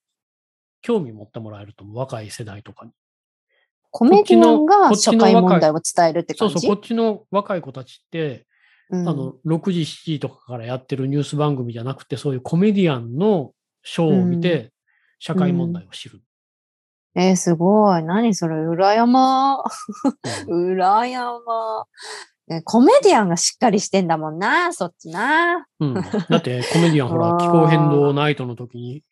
[0.82, 1.84] 興味持ってもらえると。
[1.92, 2.92] 若い世代とかに。
[3.92, 8.46] コメディアンこが社会問題を伝えるってそうそう、感じこっちの若い子たちって、
[8.90, 13.52] うんあの、6時、7時とかからやってるニュース番組じゃなくて、そういうコメディアンの
[13.84, 14.72] ショーを見て、
[15.20, 16.22] 社会問題を知る。
[17.16, 18.04] えーすごい。
[18.04, 19.64] 何それ、羨ま。
[20.48, 21.86] うん羨ま。
[22.48, 25.66] ねコメディアンがしっかりしてんだもんな、そっちな。
[25.80, 25.94] うん。
[25.96, 29.04] だって、コメディアン、ほら、 気候変動ナイトの時に、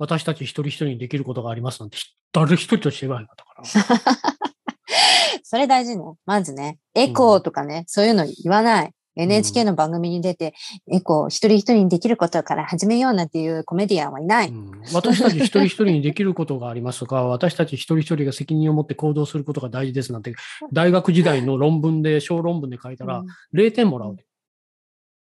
[0.00, 1.98] 私たち一人一人にできることがありますなんて、
[2.32, 4.10] 誰一人として言わへんかったから。
[5.44, 6.04] それ大事ね。
[6.24, 8.92] まずね、エコーとかね、そういうの言わない。
[9.16, 10.54] NHK の番組に出て、
[10.90, 14.48] エコー一人一人にできることから 始めようなんていうコメディアンはいない。
[14.48, 20.34] うん私たち一人一人にできることがありますとか、 私たち一人一人が責任を持って行動することが大事ですなんて、
[20.72, 24.24] 大学時代の論文で、小論文で書いたらうん、0点もらうで。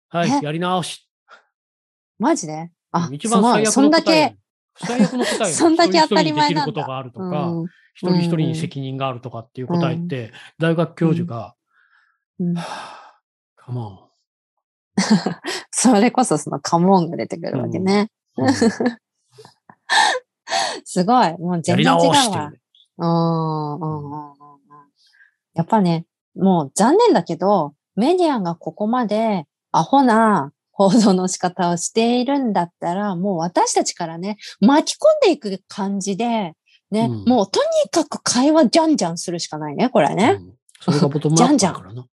[0.07, 0.39] はい、え？
[0.41, 1.05] やり直し。
[2.17, 2.71] マジで？
[2.93, 4.37] あ、一番最悪そんだけ。。
[4.75, 6.81] 最悪の答え そんだけ当たり前なんだ。
[6.81, 7.67] 一人一人にできることがあるとか、うん。
[7.93, 11.55] 一人一人に責任があるとかっていう答えって、大学教授が、
[12.39, 12.55] うん。
[12.55, 12.65] はぁ
[13.55, 14.09] カモ
[15.71, 18.09] それこそそのカモンが出てくるわけね。
[18.37, 18.43] ン。
[18.43, 18.49] うん。
[20.85, 21.31] すごい。
[21.37, 22.51] もうや全然違うわ。
[22.97, 24.33] うんうんうんうんうん。
[25.53, 26.05] やっぱね、
[26.35, 36.53] もう残念だけど、メディアがここまでアホな報道の仕方をしているんだったら、もう私たちからね、巻き込んでいく感じで、
[36.91, 40.37] ね、うんもうとにかく会話じゃんじゃんするしかないね、これね。
[40.39, 40.53] うん
[40.83, 42.05] それがボトムアップだからな。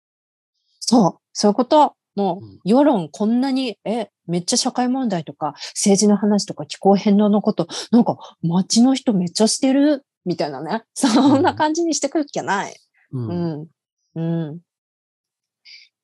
[0.79, 1.97] そう、そういうこと。
[2.15, 10.85] もう世論こんなに、え、めっちゃ社会問題とか、政治の話とか気候変動のこと、なんか街の人めっちゃしてる、みたいなね。
[10.95, 12.77] そんな感じにしてくるっきゃない。
[13.13, 13.67] ううんん。
[14.15, 14.61] うん。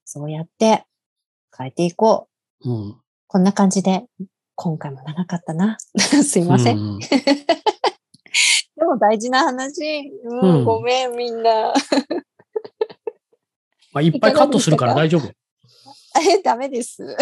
[0.04, 0.84] そうやって
[1.56, 2.28] 変えていこ
[2.64, 2.70] う。
[2.70, 4.04] うんこんな感じで、
[4.54, 5.76] 今回も長かったな。
[5.98, 6.78] すいません。
[6.78, 7.00] うん
[8.76, 10.12] でも大事な話。
[10.24, 11.72] うん、うんごめん、みんな。
[13.92, 15.32] まあ、いっぱいカットするから大丈夫。
[16.20, 17.16] え、ダメです。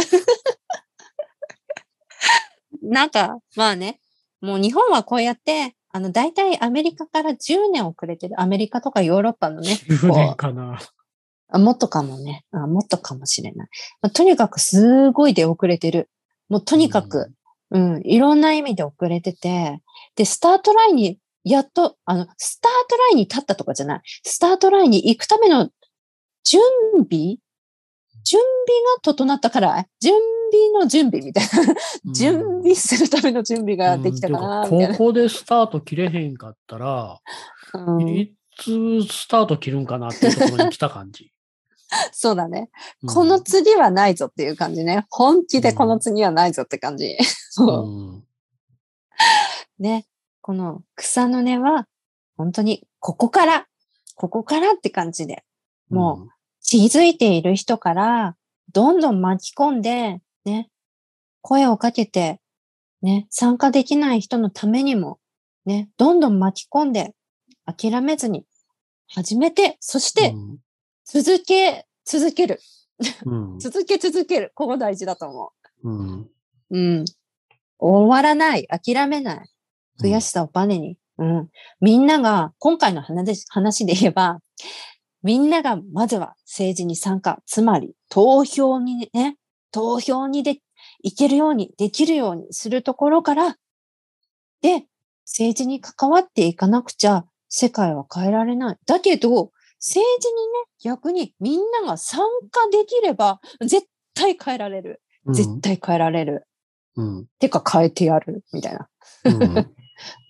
[2.83, 4.01] なんか、まあね、
[4.41, 8.41] もう日本はこうやって、あの、大体アメリカから10年遅れてる。
[8.41, 9.79] アメリカとかヨーロッパのね。
[9.89, 10.81] 10こう年かな。
[11.55, 12.67] あもっとかもねあ。
[12.67, 13.69] もっとかもしれない。
[14.03, 16.11] まあとにかくすごい出遅れてる。
[16.49, 17.33] もうとにかく、
[17.71, 19.81] うん、いろんな意味で遅れてて、
[20.17, 24.01] で、スタートラインに、やっと、あの、スタートラインに立ったとかじゃない。
[24.05, 25.71] スタートラインに行くための
[26.43, 26.61] 準
[27.09, 27.37] 備？
[28.25, 30.15] 準備が整ったから、準
[30.51, 31.45] 備の準備みたい
[32.05, 32.13] な。
[32.13, 34.89] 準備するための準備ができたかな、みたいな。
[34.89, 37.21] うんここでスタート切れへんかったら、
[37.75, 41.34] うんいつスタート切るんかなっていうところに来た感じ。
[42.13, 42.71] そうだね。
[43.03, 45.07] うんこの次はないぞっていう感じね。
[45.11, 47.17] 本気でこの次はないぞって感じ。
[47.51, 47.85] そう。
[47.87, 48.25] うん
[49.79, 50.07] ね。
[50.41, 51.87] この草の根は
[52.37, 53.67] 本当に、ここから、
[54.17, 55.45] ここからって感じで、
[55.89, 56.29] もう、
[56.63, 58.37] 気づいている人から、
[58.73, 60.71] どんどん巻き込んで、ね、
[61.43, 62.41] 声をかけて、
[63.03, 65.19] ね、参加できない人のためにも、
[65.67, 67.15] ね、どんどん巻き込んで、
[67.67, 68.45] 諦めずに、
[69.07, 70.59] 始めて、そして、うん
[71.05, 72.61] 続け、続ける。
[73.27, 74.53] うん 続け続ける。
[74.55, 75.53] ここ大事だと思
[75.83, 76.31] うんう。
[76.71, 77.05] うん。
[77.79, 78.67] 終わらない。
[78.69, 79.51] 諦めない。
[80.01, 80.97] 悔しさをバネに。
[81.19, 81.51] うん。
[81.81, 84.41] みんなが、今回の話話で言えば、
[85.23, 89.37] みんながまずは政治に参加、つまり投票にね、
[89.71, 90.61] 投票にで、
[91.03, 93.57] 行けるように、できるようにするところから、
[94.61, 94.87] で、
[95.25, 98.77] 政治に関わっていかなくちゃ世界は変えられない。
[98.87, 99.51] だけど、
[99.87, 102.21] 政治にね、逆にみんなが参
[102.51, 105.03] 加できれば、絶対変えられる。
[105.27, 106.47] うん絶対変えられる。
[106.97, 108.45] うんてか変えてやる。
[108.53, 108.89] みたいな。
[109.25, 109.71] うん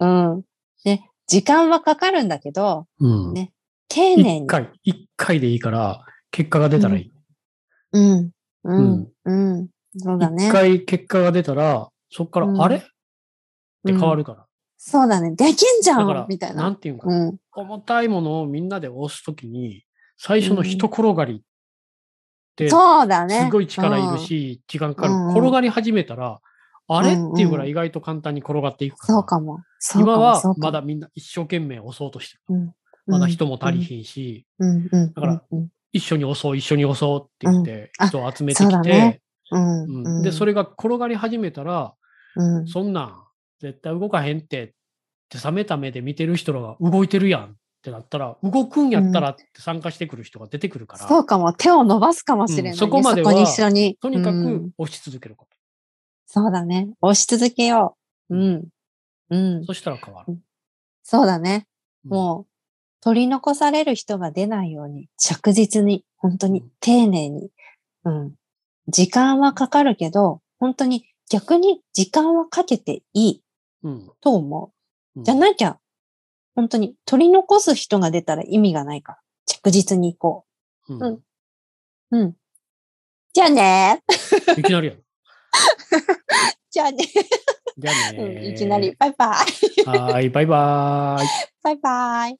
[0.34, 0.44] うん。
[0.84, 3.52] ね、時間はかかるんだけど、うんね
[3.88, 4.44] 丁寧に。
[4.44, 7.12] 一回、一回でいいから、結果が出たらいい。
[7.92, 8.18] うん。
[8.22, 8.32] う
[8.64, 9.12] うんん。
[9.24, 9.32] う
[9.62, 9.68] ん。
[9.98, 10.50] そうだね一。
[10.50, 12.76] 回結果が出たら、そっから、うんあれ？
[12.76, 12.80] っ
[13.86, 14.46] て変わるから。
[14.76, 15.30] そうだね。
[15.34, 16.64] できんじゃんみたい、な。
[16.64, 17.36] なんていうんか、うん。
[17.56, 19.84] 重たいものをみんなで押すときに、
[20.16, 21.40] 最初の一転がりっ
[22.56, 23.48] て、すそうだね。
[23.50, 25.14] ごい力いるし、時間かかる。
[25.14, 26.40] うん転がり始めたら、
[26.86, 28.98] あれっていうぐらい意外と簡単に転がっていくうん。
[28.98, 29.14] から。
[29.14, 29.60] そうかも。
[29.96, 32.54] 今はまだみんな一生懸命押そうとしてる。
[32.54, 32.74] うん
[33.06, 34.46] まだ人も足りひんし。
[35.14, 39.20] だからうん、一緒に押そう、一緒に押そうって言って人を集めてきて、
[40.22, 41.94] で、それが転がり始めたら、
[42.36, 42.66] うん。
[42.66, 43.24] そんなん
[43.60, 44.70] 絶対動かへんって、っ
[45.40, 51.52] て冷めた目で見てる人らが動いてるやんってなったら、動くんやったらって参加してくる人が出てくるから、そうかも。
[51.52, 52.70] 手を伸ばすかもしれないね。
[52.70, 53.96] うんそこまではに一緒に。
[54.00, 55.46] とにかうんく押し続けるこ
[56.26, 56.88] そうだね。
[57.00, 57.96] 押し続けよ
[58.28, 58.36] う。
[58.36, 58.68] うん。
[59.30, 59.66] うんと。。
[59.66, 60.36] そしたら変わる。
[61.04, 61.66] そうだね。
[62.04, 62.46] うんもう、
[63.00, 67.50] 取り残される人が出ないように、着実に、本当にうん丁寧に。
[68.04, 68.34] うん。
[68.88, 73.42] 時間はかかるけど、本当に逆に時間はかけていい
[73.82, 74.72] うんと思う。
[75.16, 75.78] うんじゃなきゃ、
[76.54, 80.44] 本当に取り残す人が出たら意味がないから、着実に行こ
[80.88, 81.22] うんうんう。
[82.10, 82.36] うん。
[83.32, 84.02] じゃあね
[84.56, 85.00] いきなりやな。
[86.70, 87.04] じゃあね、
[87.78, 88.48] じゃあうんね。
[88.48, 88.94] いきなり、。
[88.98, 89.88] バイバイ。
[89.88, 91.28] はーい、バイバーイ。
[91.62, 92.38] バイバイ。